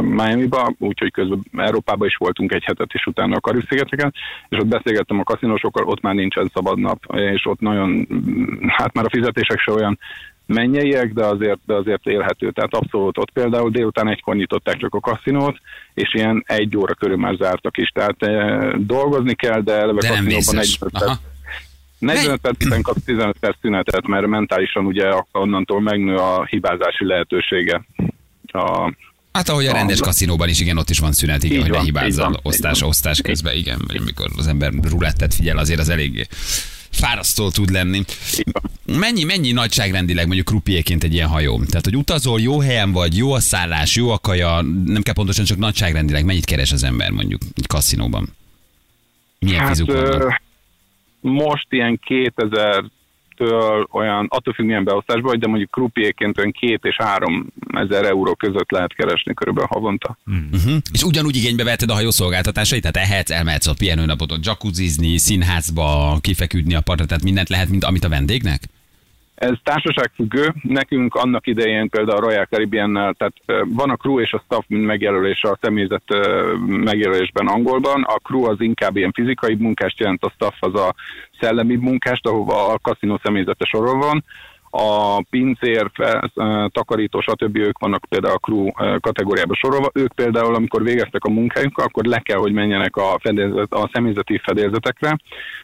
Miami-ba, 0.02 0.74
úgyhogy 0.78 1.12
közben 1.12 1.42
Európába 1.56 2.06
is 2.06 2.16
voltunk 2.16 2.52
egy 2.52 2.64
hetet, 2.64 2.94
és 2.94 3.06
utána 3.06 3.36
a 3.36 3.40
Karib-szigeteken, 3.40 4.14
és 4.50 4.58
ott 4.58 4.68
beszélgettem 4.68 5.20
a 5.20 5.24
kaszinósokkal, 5.24 5.86
ott 5.86 6.02
már 6.02 6.14
nincsen 6.14 6.52
szabad 6.54 6.80
nap, 6.80 7.16
és 7.16 7.46
ott 7.46 7.60
nagyon, 7.60 8.08
hát 8.68 8.94
már 8.94 9.06
a 9.06 9.10
fizetések 9.10 9.60
se 9.60 9.72
olyan 9.72 10.00
mennyeiek, 10.46 11.14
de 11.14 11.26
azért, 11.26 11.60
de 11.66 11.74
azért 11.74 12.06
élhető. 12.06 12.52
Tehát 12.52 12.74
abszolút 12.74 13.18
ott 13.18 13.32
például 13.32 13.70
délután 13.70 14.08
egykor 14.08 14.36
nyitották 14.36 14.78
csak 14.78 14.96
a 14.96 15.00
kaszinót, 15.00 15.58
és 15.94 16.14
ilyen 16.14 16.44
egy 16.48 16.78
óra 16.78 16.94
körül 16.94 17.18
már 17.18 17.36
zártak 17.36 17.78
is. 17.78 17.90
Tehát 17.90 18.24
e, 18.24 18.72
dolgozni 18.78 19.36
kell, 19.36 19.62
de 19.62 19.74
eleve 19.74 20.02
De 20.02 20.08
kaszinóban 20.08 20.56
vészes. 20.56 20.80
45 20.80 20.96
Aha. 20.96 21.06
perc 21.06 21.36
45 22.00 22.40
percben 22.42 22.82
kap 22.82 22.96
15 23.06 23.38
perc 23.40 23.58
szünetet, 23.62 24.08
mert 24.08 24.28
mentálisan 24.28 24.86
ugye 24.86 25.14
onnantól 25.32 25.82
megnő 25.82 26.16
a 26.16 26.46
hibázási 26.46 27.06
lehetősége. 27.06 27.86
A, 28.52 28.94
Hát 29.38 29.50
ahogy 29.50 29.66
a 29.66 29.72
rendes 29.74 30.00
kaszinóban 30.00 30.50
is, 30.50 30.60
igen, 30.60 30.78
ott 30.78 30.90
is 30.90 31.00
van 31.00 31.12
szünet, 31.12 31.44
igen, 31.44 31.58
Így 31.58 31.62
hogy 31.62 31.72
ne 31.72 31.78
van, 31.78 31.86
így 31.86 31.94
hibázzal 31.94 32.40
osztás, 32.42 32.80
van. 32.80 32.90
osztás 32.90 33.22
közben, 33.22 33.56
igen, 33.56 33.82
vagy 33.88 33.98
amikor 33.98 34.30
az 34.38 34.48
ember 34.48 34.74
rulettet 34.82 35.34
figyel, 35.34 35.58
azért 35.58 35.80
az 35.80 35.90
eléggé 35.90 36.28
fárasztó 36.92 37.50
tud 37.50 37.70
lenni. 37.70 38.04
Mennyi, 38.86 39.24
mennyi 39.24 39.52
nagyságrendileg 39.52 40.26
mondjuk 40.26 40.46
krupiéként 40.46 41.04
egy 41.04 41.14
ilyen 41.14 41.28
hajó? 41.28 41.64
Tehát, 41.64 41.86
hogy 41.86 41.96
utazol, 41.96 42.42
jó 42.42 42.60
helyen 42.60 42.92
vagy, 42.92 43.18
jó 43.18 43.34
a 43.34 43.40
szállás, 43.40 43.96
jó 43.96 44.10
a 44.10 44.20
kaja, 44.20 44.62
nem 44.86 45.02
kell 45.02 45.14
pontosan 45.14 45.46
csak 45.46 45.58
nagyságrendileg, 45.58 46.26
mennyit 46.26 46.46
keres 46.46 46.72
az 46.72 46.84
ember 46.84 47.10
mondjuk 47.10 47.42
egy 47.56 47.68
kaszinóban? 47.68 48.36
Milyen 49.40 49.60
hát, 49.60 49.70
fizuk 49.70 49.92
vannak? 49.92 50.42
most 51.20 51.68
ilyen 51.70 52.00
2000-től 53.38 53.88
olyan, 53.92 54.26
attól 54.30 54.54
függ 54.54 54.66
milyen 54.66 54.84
beosztásban 54.84 55.30
vagy, 55.32 55.40
de 55.40 55.48
mondjuk 55.48 55.72
krupiéként 55.72 56.38
olyan 56.38 56.52
2 56.52 56.80
és 56.82 56.96
3 56.98 57.48
ezer 57.74 58.06
euró 58.06 58.36
között 58.36 58.72
lehet 58.72 58.94
keresni 58.94 59.34
körülbelül 59.34 59.70
havonta. 59.72 60.18
Uh-huh. 60.26 60.78
És 60.92 61.04
ugyanúgy 61.04 61.36
igénybe 61.36 61.64
veheted 61.64 61.90
a 61.90 61.94
hajó 61.94 62.10
szolgáltatásait, 62.10 62.82
tehát 62.82 63.10
ehetsz, 63.10 63.32
elmehetsz 63.32 63.68
a 63.68 63.74
pihenőnapoton 63.78 64.40
jacuzzizni, 64.44 65.18
színházba, 65.18 66.18
kifeküdni 66.22 66.76
a 66.76 66.82
partra, 66.82 67.06
tehát 67.06 67.24
mindent 67.24 67.50
lehet, 67.50 67.70
mint 67.70 67.84
amit 67.84 68.04
a 68.04 68.10
vendégnek? 68.10 68.62
Ez 69.38 69.54
társaságfüggő. 69.64 70.54
Nekünk 70.62 71.16
annak 71.16 71.48
idején 71.48 71.90
például 71.90 72.18
a 72.18 72.28
Royal 72.28 72.46
Caribbean-nel, 72.46 73.14
tehát 73.14 73.66
van 73.66 73.90
a 73.90 73.96
crew 73.96 74.20
és 74.20 74.34
a 74.34 74.42
staff 74.46 74.64
mint 74.68 74.86
megjelölés 74.86 75.44
a 75.44 75.58
személyzet 75.62 76.04
megjelölésben 76.68 77.48
angolban. 77.48 78.04
A 78.04 78.16
crew 78.16 78.44
az 78.44 78.62
inkább 78.62 78.96
ilyen 78.96 79.12
fizikai 79.12 79.56
munkást 79.56 80.00
jelent, 80.00 80.24
a 80.24 80.30
staff 80.30 80.54
az 80.60 80.76
a 80.76 80.96
szellemi 81.40 81.76
munkást, 81.76 82.28
ahova 82.28 82.68
a 82.68 82.80
kaszinó 82.80 83.20
személyzete 83.24 83.66
sorol 83.66 83.98
van. 83.98 84.24
A 84.70 85.22
pincér, 85.30 85.92
fel, 85.94 86.32
takarító, 86.72 87.22
stb. 87.22 87.58
ők 87.58 87.80
vannak 87.80 88.06
például 88.10 88.34
a 88.34 88.38
crew 88.38 88.72
kategóriába 89.00 89.56
sorolva. 89.56 89.90
Ők 89.94 90.14
például, 90.14 90.56
amikor 90.56 90.84
végeztek 90.84 91.24
a 91.24 91.30
munkájukkal, 91.30 91.86
akkor 91.86 92.06
le 92.06 92.20
kell, 92.20 92.38
hogy 92.38 92.54
menjenek 92.54 92.96
a, 92.96 93.20
fedélzet, 93.22 93.74
a 93.74 93.90
személyzeti 93.94 94.42
fedélzetekre, 94.44 95.18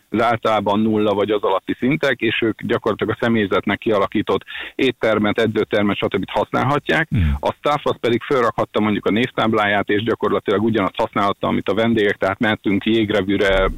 ez 0.10 0.22
általában 0.22 0.80
nulla 0.80 1.14
vagy 1.14 1.32
az 1.32 1.42
alatti 1.42 1.76
szintek, 1.80 2.20
és 2.20 2.42
ők 2.42 2.64
gyakorlatilag 2.64 3.14
a 3.14 3.26
személyzetnek 3.26 3.78
kialakított 3.78 4.44
éttermet, 4.76 5.40
edzőtermet, 5.40 5.98
stb. 5.98 6.30
használhatják. 6.30 7.08
Hmm. 7.10 7.38
A 7.40 7.54
staff 7.54 7.82
az 7.84 7.96
pedig 8.00 8.22
felrakhatta 8.22 8.80
mondjuk 8.80 9.06
a 9.06 9.12
névtábláját, 9.12 9.90
és 9.90 10.04
gyakorlatilag 10.04 10.64
ugyanazt 10.64 10.96
használhatta, 10.98 11.48
amit 11.48 11.70
a 11.70 11.74
vendégek, 11.74 12.18
tehát 12.18 12.40
mentünk 12.40 12.84
jégrevűre, 12.84 13.70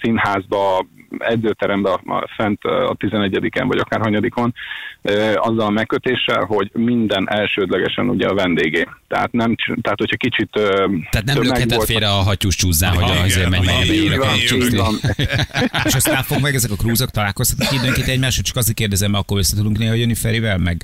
színházba, 0.00 0.86
edzőterembe 1.18 1.90
a- 1.90 2.00
a- 2.04 2.28
fent 2.36 2.64
a 2.64 2.96
11-en 2.98 3.64
vagy 3.66 3.78
akár 3.78 4.00
hanyadikon, 4.00 4.54
azzal 5.34 5.66
a 5.66 5.70
megkötéssel, 5.70 6.44
hogy 6.44 6.70
minden 6.74 7.30
elsődlegesen 7.30 8.08
ugye 8.08 8.26
a 8.26 8.34
vendégé. 8.34 8.88
Tehát, 9.08 9.32
nem, 9.32 9.54
tehát 9.82 9.98
hogyha 9.98 10.16
kicsit... 10.16 10.48
Tehát 11.10 11.24
nem 11.24 11.36
volt- 11.68 11.84
félre 11.84 12.08
a 12.08 12.12
hattyús 12.22 12.56
csúzzán, 12.56 12.94
hogy 12.94 13.10
azért 13.22 13.48
megy. 13.48 13.64
És 15.84 15.94
aztán 15.94 16.22
fog 16.22 16.40
meg 16.40 16.54
ezek 16.54 16.70
a 16.70 16.76
krúzok 16.76 17.10
találkoztatnak 17.10 17.72
időnként 17.72 18.06
egymásra, 18.08 18.42
csak 18.42 18.56
azért 18.56 18.76
kérdezem, 18.76 19.10
mert 19.10 19.22
akkor 19.22 19.38
össze 19.38 19.56
tudunk 19.56 19.78
néha 19.78 19.94
jönni 19.94 20.14
Ferivel, 20.14 20.58
meg 20.58 20.82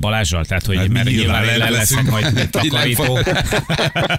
Balázsral, 0.00 0.44
tehát 0.44 0.66
hogy 0.66 0.76
Hát 0.76 0.88
mert 0.88 1.08
nyilván 1.08 1.42
nyilván 1.42 1.58
le 1.58 1.64
le 1.64 1.70
lesznek 1.76 2.10
leszünk. 2.10 2.10
majd 2.10 2.50
takarító. 2.70 3.18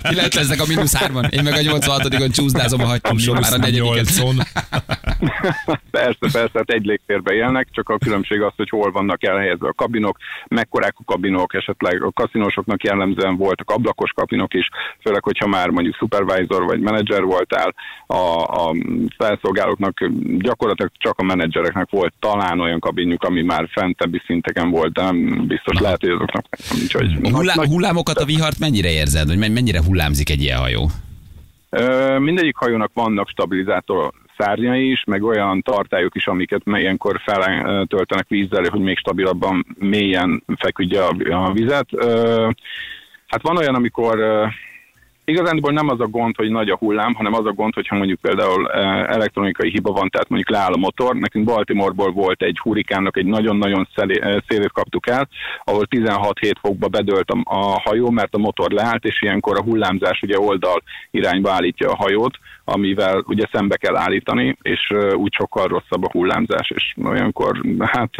Ti 0.09 0.15
lent 0.15 0.33
lesznek 0.33 0.61
a 0.61 0.65
mínusz 0.67 0.95
hárman, 0.95 1.25
én 1.29 1.43
meg 1.43 1.53
a 1.53 1.57
86-on 1.57 2.35
csúszdázom 2.35 2.81
a 2.81 2.85
hattyúson, 2.85 3.37
már 3.41 3.53
a 3.53 3.57
negyediket. 3.57 4.05
Persze, 5.91 6.17
persze, 6.19 6.51
hát 6.53 6.69
egy 6.69 6.85
légtérben 6.85 7.35
élnek, 7.35 7.67
csak 7.71 7.89
a 7.89 7.97
különbség 7.97 8.41
az, 8.41 8.53
hogy 8.55 8.69
hol 8.69 8.91
vannak 8.91 9.23
elhelyezve 9.23 9.67
a 9.67 9.73
kabinok, 9.73 10.17
mekkorák 10.47 10.95
a 10.97 11.03
kabinok, 11.05 11.53
esetleg 11.53 12.03
a 12.03 12.11
kaszinósoknak 12.11 12.83
jellemzően 12.83 13.37
voltak 13.37 13.69
ablakos 13.69 14.11
kabinok 14.11 14.53
is, 14.53 14.69
főleg, 15.01 15.23
hogyha 15.23 15.47
már 15.47 15.69
mondjuk 15.69 15.95
supervisor 15.95 16.63
vagy 16.63 16.79
menedzser 16.79 17.23
voltál, 17.23 17.73
a, 18.07 18.43
a 18.43 18.75
felszolgálóknak 19.17 20.09
gyakorlatilag 20.37 20.91
csak 20.97 21.19
a 21.19 21.23
menedzsereknek 21.23 21.89
volt 21.89 22.13
talán 22.19 22.59
olyan 22.59 22.79
kabinjuk, 22.79 23.23
ami 23.23 23.41
már 23.41 23.67
fentebbi 23.71 24.21
szinteken 24.25 24.69
volt, 24.69 24.93
de 24.93 25.01
nem 25.01 25.47
biztos 25.47 25.79
lehet, 25.79 26.01
hogy 26.01 26.09
azoknak 26.09 26.45
nem. 26.49 26.79
Úgyhogy 26.81 27.17
A 27.23 27.29
hullá, 27.29 27.53
hullámokat, 27.53 28.17
a 28.17 28.25
vihart 28.25 28.59
mennyire 28.59 28.91
érzed, 28.91 29.27
hogy 29.27 29.37
men- 29.37 29.51
mennyire 29.51 29.83
hullámzik 29.83 30.29
egy 30.29 30.41
ilyen 30.41 30.57
hajó? 30.57 30.89
Mindegyik 32.19 32.55
hajónak 32.55 32.91
vannak 32.93 33.29
stabilizátor 33.29 34.13
szárnyai 34.37 34.91
is, 34.91 35.03
meg 35.03 35.23
olyan 35.23 35.61
tartályok 35.61 36.15
is, 36.15 36.27
amiket 36.27 36.61
ilyenkor 36.65 37.21
feltöltenek 37.25 38.27
vízzel, 38.27 38.63
hogy 38.69 38.81
még 38.81 38.97
stabilabban 38.97 39.65
mélyen 39.79 40.43
feküdje 40.55 41.03
a, 41.03 41.15
a 41.45 41.51
vizet. 41.51 41.87
Hát 43.27 43.41
van 43.41 43.57
olyan, 43.57 43.75
amikor 43.75 44.19
ö, 44.19 44.45
Igazándiból 45.29 45.71
nem 45.71 45.89
az 45.89 45.99
a 45.99 46.07
gond, 46.07 46.35
hogy 46.35 46.49
nagy 46.49 46.69
a 46.69 46.77
hullám, 46.77 47.13
hanem 47.13 47.33
az 47.33 47.45
a 47.45 47.51
gond, 47.51 47.73
hogyha 47.73 47.95
mondjuk 47.95 48.19
például 48.19 48.71
eh, 48.71 49.03
elektronikai 49.03 49.69
hiba 49.69 49.91
van, 49.91 50.09
tehát 50.09 50.29
mondjuk 50.29 50.49
leáll 50.49 50.73
a 50.73 50.77
motor. 50.77 51.15
Nekünk 51.15 51.45
Baltimoreból 51.45 52.11
volt 52.11 52.41
egy 52.41 52.59
hurikánnak 52.59 53.17
egy 53.17 53.25
nagyon-nagyon 53.25 53.87
eh, 53.95 54.37
szélét 54.47 54.71
kaptuk 54.71 55.07
el, 55.07 55.27
ahol 55.63 55.87
16-7 55.89 56.51
fokba 56.61 56.87
bedölt 56.87 57.29
a, 57.29 57.41
a 57.43 57.79
hajó, 57.79 58.09
mert 58.09 58.33
a 58.33 58.37
motor 58.37 58.71
leállt, 58.71 59.05
és 59.05 59.21
ilyenkor 59.21 59.57
a 59.57 59.63
hullámzás 59.63 60.21
ugye 60.21 60.39
oldal 60.39 60.83
irányba 61.11 61.51
állítja 61.51 61.89
a 61.89 61.95
hajót, 61.95 62.37
amivel 62.63 63.23
ugye 63.25 63.43
szembe 63.51 63.75
kell 63.75 63.95
állítani, 63.95 64.57
és 64.61 64.87
eh, 64.89 65.13
úgy 65.13 65.33
sokkal 65.33 65.67
rosszabb 65.67 66.03
a 66.03 66.11
hullámzás, 66.11 66.71
és 66.75 66.93
olyankor, 67.03 67.61
hát 67.79 68.11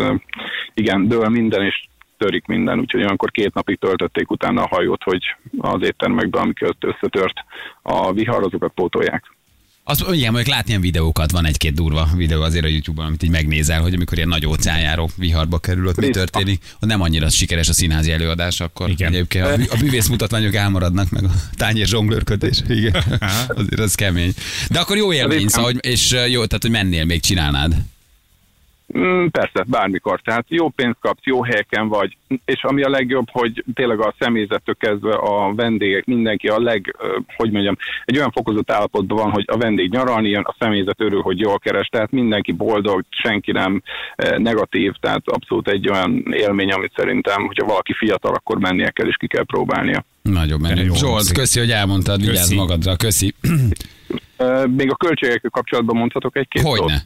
igen, 0.74 1.08
dől 1.08 1.30
minden, 1.30 1.64
és 1.64 1.88
törik 2.18 2.46
minden, 2.46 2.80
úgyhogy 2.80 3.02
olyankor 3.02 3.32
két 3.32 3.54
napig 3.54 3.80
töltötték 3.80 4.32
utána 4.32 4.64
a 4.64 4.68
hajót, 4.68 5.04
hogy 5.04 5.24
az 5.58 5.84
éttermekben, 5.84 6.42
amikor 6.42 6.76
összetört 6.80 7.38
a 7.82 8.14
vihar, 8.14 8.44
azokat 8.44 8.72
pótolják. 8.74 9.36
Az, 9.90 10.06
igen, 10.12 10.32
mondjuk 10.32 10.56
látni 10.56 10.70
ilyen 10.70 10.82
videókat, 10.82 11.32
van 11.32 11.46
egy-két 11.46 11.74
durva 11.74 12.08
videó 12.16 12.42
azért 12.42 12.66
a 12.66 12.68
YouTube-on, 12.68 13.06
amit 13.06 13.24
így 13.24 13.30
megnézel, 13.30 13.82
hogy 13.82 13.94
amikor 13.94 14.18
ilyen 14.18 14.30
nagy 14.30 14.46
óceánjáró 14.46 15.10
viharba 15.16 15.60
kerül, 15.60 15.88
ott 15.88 15.96
mi 15.96 16.10
történik, 16.10 16.64
ott 16.74 16.90
nem 16.90 17.02
annyira 17.02 17.30
sikeres 17.30 17.70
a 17.70 17.74
színházi 17.74 18.12
előadás, 18.12 18.60
akkor 18.60 18.90
igen. 18.90 19.14
Egyébként 19.14 19.46
a, 19.46 19.54
a 19.54 19.78
bűvész 19.80 20.08
mutatványok 20.08 20.56
elmaradnak, 20.56 21.10
meg 21.10 21.24
a 21.24 21.32
tányér 21.56 21.86
zsonglőrködés. 21.86 22.62
Igen, 22.68 23.04
azért 23.48 23.80
az 23.80 23.96
kemény. 23.96 24.34
De 24.70 24.80
akkor 24.80 24.98
jó 24.98 25.14
élmény, 25.14 25.48
szóval, 25.48 25.72
hogy, 25.72 25.86
és 25.86 26.12
jó, 26.12 26.46
tehát, 26.46 26.62
hogy 26.62 26.72
mennél, 26.72 27.06
még 27.06 27.22
csinálnád. 27.22 27.76
Mm, 28.98 29.26
Persze, 29.26 29.64
bármikor. 29.68 30.22
Tehát 30.22 30.46
jó 30.48 30.70
pénzt 30.70 30.98
kapsz, 31.00 31.24
jó 31.24 31.44
helyeken 31.44 31.88
vagy, 31.88 32.18
és 32.46 32.64
ami 32.64 32.84
a 32.84 32.90
legjobb, 32.90 33.28
hogy 33.32 33.64
tényleg 33.74 34.00
a 34.00 34.14
személyzettől 34.20 34.76
kezdve 34.76 35.14
a 35.16 35.54
vendégek, 35.56 36.06
mindenki 36.06 36.48
a 36.48 36.60
leg, 36.60 36.96
hogy 37.36 37.52
mondjam, 37.52 37.78
egy 38.06 38.18
olyan 38.18 38.32
fokozott 38.32 38.72
állapotban 38.72 39.18
van, 39.18 39.32
hogy 39.32 39.46
a 39.48 39.58
vendég 39.58 39.92
nyaralni 39.92 40.30
jön, 40.30 40.44
a 40.44 40.56
személyzet 40.60 41.02
örül, 41.02 41.22
hogy 41.22 41.40
jól 41.40 41.60
keres, 41.60 41.88
tehát 41.88 42.12
mindenki 42.12 42.52
boldog, 42.52 43.04
senki 43.10 43.52
nem 43.52 43.82
negatív, 44.38 44.94
tehát 45.00 45.22
abszolút 45.26 45.68
egy 45.68 45.90
olyan 45.90 46.24
élmény, 46.32 46.72
amit 46.72 46.94
szerintem, 46.96 47.46
hogyha 47.46 47.66
valaki 47.66 47.94
fiatal, 47.94 48.34
akkor 48.34 48.60
mennie 48.60 48.90
kell 48.90 49.08
és 49.08 49.16
ki 49.16 49.28
kell 49.28 49.46
próbálnia. 49.46 50.04
Nagyon 50.22 50.60
menő. 50.60 50.84
Jó 50.84 50.94
Zsolt, 50.94 51.32
köszi, 51.32 51.60
hogy 51.60 51.72
elmondtad, 51.72 52.20
vigyázz 52.20 52.40
Köszi. 52.40 52.56
magadra, 52.56 52.96
köszi. 52.96 53.34
Még 54.76 54.92
a 54.92 54.96
költségekkel 54.96 55.50
kapcsolatban 55.50 55.96
mondhatok 55.96 56.38
egy-két? 56.38 56.62
Hogyne. 56.62 57.02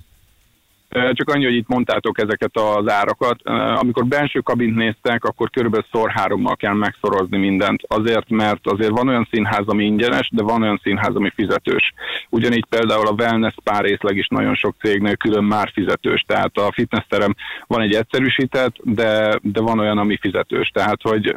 Csak 0.91 1.29
annyi, 1.29 1.43
hogy 1.43 1.55
itt 1.55 1.67
mondtátok 1.67 2.21
ezeket 2.21 2.57
az 2.57 2.91
árakat. 2.91 3.41
Amikor 3.75 4.05
belső 4.05 4.39
kabint 4.39 4.75
néztek, 4.75 5.23
akkor 5.23 5.49
körülbelül 5.49 5.85
szor 5.91 6.09
hárommal 6.09 6.55
kell 6.55 6.73
megszorozni 6.73 7.37
mindent. 7.37 7.81
Azért, 7.87 8.29
mert 8.29 8.67
azért 8.67 8.89
van 8.89 9.07
olyan 9.07 9.27
színház, 9.31 9.67
ami 9.67 9.83
ingyenes, 9.83 10.29
de 10.31 10.43
van 10.43 10.61
olyan 10.61 10.79
színház, 10.83 11.15
ami 11.15 11.31
fizetős. 11.35 11.93
Ugyanígy 12.29 12.65
például 12.65 13.07
a 13.07 13.15
wellness 13.17 13.53
pár 13.63 13.83
részleg 13.83 14.17
is 14.17 14.27
nagyon 14.27 14.55
sok 14.55 14.75
cégnél 14.79 15.15
külön 15.15 15.43
már 15.43 15.71
fizetős. 15.73 16.23
Tehát 16.27 16.57
a 16.57 16.71
fitnessterem 16.73 17.35
van 17.67 17.81
egy 17.81 17.93
egyszerűsített, 17.93 18.75
de, 18.83 19.39
de 19.41 19.61
van 19.61 19.79
olyan, 19.79 19.97
ami 19.97 20.17
fizetős. 20.21 20.69
Tehát, 20.73 21.01
hogy 21.01 21.35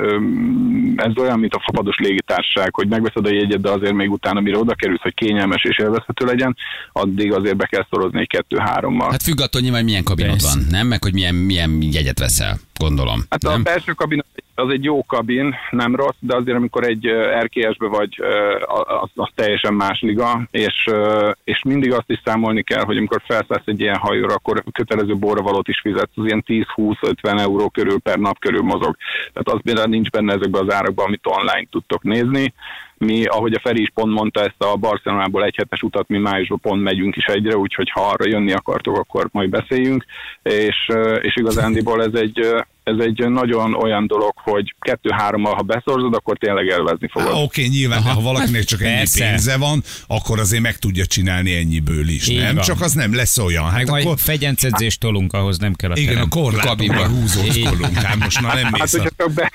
ez 0.97 1.17
olyan, 1.17 1.39
mint 1.39 1.55
a 1.55 1.63
fapados 1.65 1.97
légitársaság, 1.99 2.75
hogy 2.75 2.89
megveszed 2.89 3.27
a 3.27 3.33
jegyet, 3.33 3.61
de 3.61 3.71
azért 3.71 3.95
még 3.95 4.11
utána, 4.11 4.41
mire 4.41 4.59
oda 4.59 4.75
kerülsz, 4.75 5.03
hogy 5.03 5.15
kényelmes 5.15 5.65
és 5.65 5.79
élvezhető 5.79 6.25
legyen, 6.25 6.57
addig 6.93 7.33
azért 7.33 7.57
be 7.57 7.67
kell 7.67 7.87
szorozni 7.91 8.21
egy 8.21 8.29
kettő-hárommal. 8.29 9.11
Hát 9.11 9.23
függ 9.23 9.43
attól 9.45 9.61
nyilván, 9.61 9.85
milyen 9.85 10.05
kabinod 10.05 10.31
Persze. 10.31 10.59
van, 10.59 10.67
nem? 10.71 10.87
Meg 10.87 11.03
hogy 11.03 11.13
milyen, 11.13 11.35
milyen 11.35 11.79
jegyet 11.81 12.19
veszel, 12.19 12.59
gondolom. 12.75 13.25
Hát 13.31 13.45
a 13.45 13.51
nem? 13.51 13.63
belső 13.63 13.93
kabin 13.93 14.23
az 14.55 14.71
egy 14.71 14.85
jó 14.85 15.05
kabin, 15.05 15.55
nem 15.71 15.97
rossz, 15.97 16.17
de 16.19 16.37
azért 16.37 16.57
amikor 16.57 16.85
egy 16.85 17.07
RKS-be 17.41 17.87
vagy, 17.87 18.23
az, 19.03 19.11
az 19.15 19.29
teljesen 19.35 19.75
más 19.75 20.01
liga, 20.01 20.49
és, 20.51 20.91
és 21.45 21.63
mindig 21.65 21.93
azt 21.93 22.11
is 22.11 22.21
számolni 22.25 22.63
kell, 22.63 22.85
hogy 22.85 22.97
amikor 22.97 23.23
felszállsz 23.27 23.67
egy 23.67 23.81
ilyen 23.81 23.97
hajóra, 23.97 24.35
akkor 24.35 24.65
kötelező 24.73 25.17
borravalót 25.17 25.69
is 25.69 25.81
fizetsz, 25.81 26.13
az 26.15 26.25
ilyen 26.25 26.45
10-20-50 26.47 27.41
euró 27.41 27.69
körül 27.69 27.99
per 27.99 28.19
nap 28.19 28.39
körül 28.39 28.63
mozog. 28.63 28.97
Tehát 29.33 29.49
az 29.49 29.61
például 29.63 29.89
nincs 29.89 30.11
benne 30.11 30.33
ezekben 30.33 30.67
az 30.67 30.75
árakban, 30.75 31.07
amit 31.07 31.27
online 31.27 31.67
tudtok 31.71 32.03
nézni. 32.03 32.55
Mi, 32.99 33.25
ahogy 33.25 33.53
a 33.55 33.61
Feri 33.61 33.81
is 33.83 33.91
pont 33.95 34.13
mondta, 34.13 34.41
ezt 34.41 34.63
a 34.63 34.77
Barcelonából 34.77 35.45
egy 35.45 35.55
hetes 35.57 35.83
utat 35.83 36.09
mi 36.09 36.19
májusban 36.19 36.61
pont 36.61 36.83
megyünk 36.83 37.17
is 37.17 37.25
egyre, 37.25 37.57
úgyhogy 37.57 37.91
ha 37.91 38.01
arra 38.09 38.29
jönni 38.29 38.53
akartok, 38.53 38.99
akkor 38.99 39.29
majd 39.33 39.51
beszéljünk. 39.51 40.05
És, 40.43 40.89
és 41.23 41.37
igazándiból 41.37 42.03
ez 42.03 42.21
egy, 42.21 42.47
ez 42.85 42.97
egy 42.99 43.29
nagyon 43.29 43.75
olyan 43.75 44.07
dolog, 44.07 44.33
hogy 44.35 44.75
kettő-hárommal, 44.79 45.55
ha 45.55 45.63
beszorzod, 45.63 46.15
akkor 46.15 46.39
tényleg 46.39 46.67
élvezni 46.67 47.09
fogod. 47.09 47.29
Há, 47.29 47.35
Oké, 47.35 47.67
nyilván, 47.67 48.03
de 48.03 48.11
ha 48.11 48.21
valakinek 48.21 48.63
csak 48.65 48.83
ennyi 48.83 48.95
Persze. 48.97 49.29
pénze 49.29 49.57
van, 49.59 49.83
akkor 50.07 50.39
azért 50.39 50.63
meg 50.63 50.77
tudja 50.77 51.07
csinálni 51.07 51.55
ennyiből 51.55 52.09
is, 52.09 52.29
Így 52.29 52.39
nem? 52.39 52.55
van. 52.55 52.65
Csak 52.65 52.81
az 52.81 52.93
nem 52.93 53.15
lesz 53.15 53.39
olyan. 53.39 53.65
Hát 53.65 53.75
Meg 53.77 53.89
majd 53.89 54.05
akkor, 54.05 54.19
fegyencedzést 54.19 55.01
tolunk, 55.01 55.33
ahhoz 55.33 55.59
nem 55.59 55.73
kell 55.75 55.91
a 55.91 55.97
igen, 55.97 56.31
terem. 56.31 56.69
a 56.69 56.93
már 56.93 57.07
húzózkodunk. 57.07 57.95
Hát 57.95 58.17
most 58.17 58.41
már 58.41 58.55
nem 58.55 58.65
Hát, 58.65 58.73
mész 58.81 58.93
hogyha 58.93 59.09
a... 59.17 59.25
csak, 59.25 59.33
be, 59.33 59.53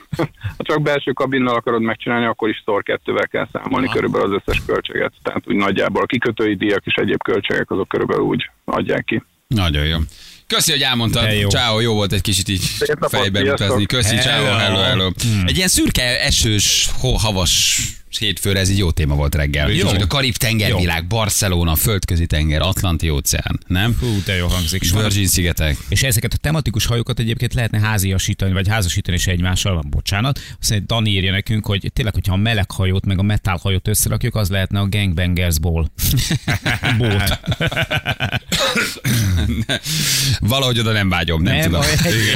ha 0.58 0.64
csak 0.64 0.82
belső 0.82 1.12
kabinnal 1.12 1.56
akarod 1.56 1.82
megcsinálni, 1.82 2.26
akkor 2.26 2.50
is 2.50 2.62
szor 2.66 2.84
kettővel 2.84 3.28
kell 3.32 3.48
számolni 3.54 3.90
körülbelül 3.90 4.34
az 4.34 4.42
összes 4.46 4.62
költséget. 4.66 5.14
Tehát 5.24 5.44
úgy 5.48 5.56
nagyjából 5.56 6.02
a 6.02 6.06
kikötői 6.06 6.56
díjak 6.56 6.86
és 6.86 6.94
egyéb 6.94 7.24
költségek 7.24 7.72
azok 7.72 7.88
körülbelül 7.88 8.24
úgy 8.24 8.50
adják 8.66 9.04
ki. 9.06 9.24
Nagyon 9.48 9.86
jó. 9.86 9.98
Köszi, 10.48 10.72
hogy 10.72 10.82
elmondtad. 10.82 11.32
Jó. 11.32 11.50
Ciao, 11.50 11.80
jó 11.80 11.94
volt 11.94 12.12
egy 12.14 12.22
kicsit 12.22 12.48
így 12.48 12.62
fejben 13.00 13.42
sziasztok. 13.44 13.68
utazni. 13.68 13.86
Köszi, 13.86 14.16
ciao, 14.16 14.44
Hello. 14.44 14.58
hello, 14.58 14.80
hello. 14.80 15.10
Egy 15.46 15.56
ilyen 15.56 15.68
szürke, 15.68 16.24
esős, 16.24 16.90
ho- 17.00 17.22
havas 17.22 17.82
hétfőre 18.18 18.60
ez 18.60 18.70
egy 18.70 18.78
jó 18.78 18.92
téma 18.92 19.16
volt 19.16 19.36
reggel. 19.36 19.70
Jó. 19.72 19.90
Jó. 19.94 20.00
A 20.00 20.08
Karib 20.08 20.36
tengervilág, 20.36 21.08
Barcelona, 21.08 21.76
földközi 21.76 22.26
tenger, 22.26 22.62
Atlanti 22.62 23.10
óceán, 23.10 23.60
nem? 23.68 23.96
Hú, 24.00 24.08
de 24.26 24.36
jó 24.36 24.48
hangzik. 24.48 24.82
És, 24.82 24.92
Virgin 24.92 25.28
szigetek. 25.28 25.78
és 25.90 26.04
ezeket 26.04 26.34
a 26.34 26.38
tematikus 26.38 26.86
hajókat 26.86 27.20
egyébként 27.20 27.54
lehetne 27.54 27.80
háziasítani, 27.80 28.54
vagy 28.54 28.68
házasítani 28.68 29.18
is 29.18 29.28
egymással, 29.28 29.84
bocsánat. 29.90 30.40
Azt 30.62 30.86
Dani 30.86 31.10
írja 31.10 31.32
nekünk, 31.32 31.66
hogy 31.66 31.90
tényleg, 31.94 32.14
hogyha 32.14 32.34
a 32.34 32.38
meleg 32.38 32.72
hajót, 32.72 33.06
meg 33.06 33.20
a 33.20 33.24
metal 33.24 33.60
hajót 33.62 33.88
összerakjuk, 33.88 34.36
az 34.36 34.50
lehetne 34.50 34.80
a 34.80 34.88
Gangbangers 34.90 35.60
Ball. 35.60 35.86
Bót. 36.98 37.40
Valahogy 40.40 40.80
oda 40.80 40.92
nem 40.92 41.10
vágyom, 41.10 41.42
nem, 41.42 41.54
Nem, 41.56 41.64
tudom. 41.64 41.82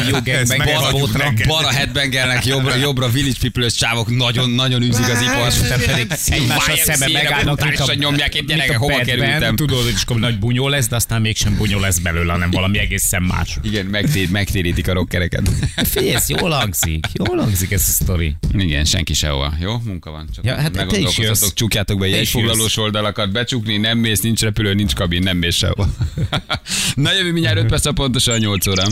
jó 0.10 0.16
Ez 0.16 0.24
gangbang 0.50 0.58
meg- 0.58 0.92
bótra. 0.92 1.30
neked. 1.30 1.48
Balra 1.48 1.70
headbangernek, 1.70 2.46
jobbra, 2.46 2.76
jobbra 2.76 3.10
village 3.10 3.38
people 3.42 3.70
csávok 3.70 4.16
nagyon, 4.16 4.50
nagyon 4.50 4.82
űzik 4.82 5.10
az 5.10 5.22
ipar. 5.22 5.52
Te 5.68 5.76
pedig 5.86 6.12
egymással 6.26 6.76
szemben 6.76 7.12
megállnak, 7.12 7.56
brutálisan 7.58 7.96
nyomják 7.96 8.36
itt 8.36 8.48
gyerekek, 8.48 8.78
hova 8.78 9.00
kerültem. 9.00 9.56
Tudod, 9.56 9.84
hogy 9.84 9.94
is 9.94 10.02
akkor 10.02 10.20
nagy 10.20 10.40
bunyó 10.40 10.68
lesz, 10.68 10.88
de 10.88 10.96
aztán 10.96 11.22
mégsem 11.22 11.56
bunyó 11.58 11.80
lesz 11.80 11.98
belőle, 12.00 12.32
hanem 12.32 12.52
valami 12.52 12.80
egészen 12.80 13.24
más. 13.24 13.58
Igen, 13.62 13.86
megtér, 13.86 14.30
megtérítik 14.30 14.88
a 14.88 14.94
rockereket. 14.94 15.50
Figyelj, 15.76 16.14
ez 16.14 16.30
jól 16.30 16.50
hangzik, 16.50 17.06
jól 17.14 17.38
hangzik 17.38 17.72
ez 17.72 17.84
a 17.88 17.92
sztori. 18.04 18.36
Igen, 18.58 18.86
senki 18.86 19.14
sehova. 19.14 19.54
Jó, 19.60 19.78
munka 19.84 20.12
van. 20.12 20.30
Csak 20.36 20.46
Ja, 20.46 20.56
hát 20.56 20.72
te 20.72 20.98
is 20.98 21.18
jössz. 21.18 21.54
csukjátok 21.54 22.00
be 22.00 22.08
jegyfoglalós 22.08 22.78
oldalakat, 22.78 23.32
becsukni, 23.32 23.78
nem 23.78 23.98
mész, 23.98 24.20
nincs 24.22 24.42
repülő, 24.42 24.74
nincs 24.74 24.94
kabin, 24.94 25.24
nem 25.24 25.38
mész 25.38 25.56
sehova. 25.56 25.90
Na 26.96 27.14
jövő 27.14 27.32
mindjárt 27.32 27.58
5 27.58 27.66
perc 27.66 27.94
pontosan 27.94 28.38
8 28.40 28.68
órán. 28.68 28.92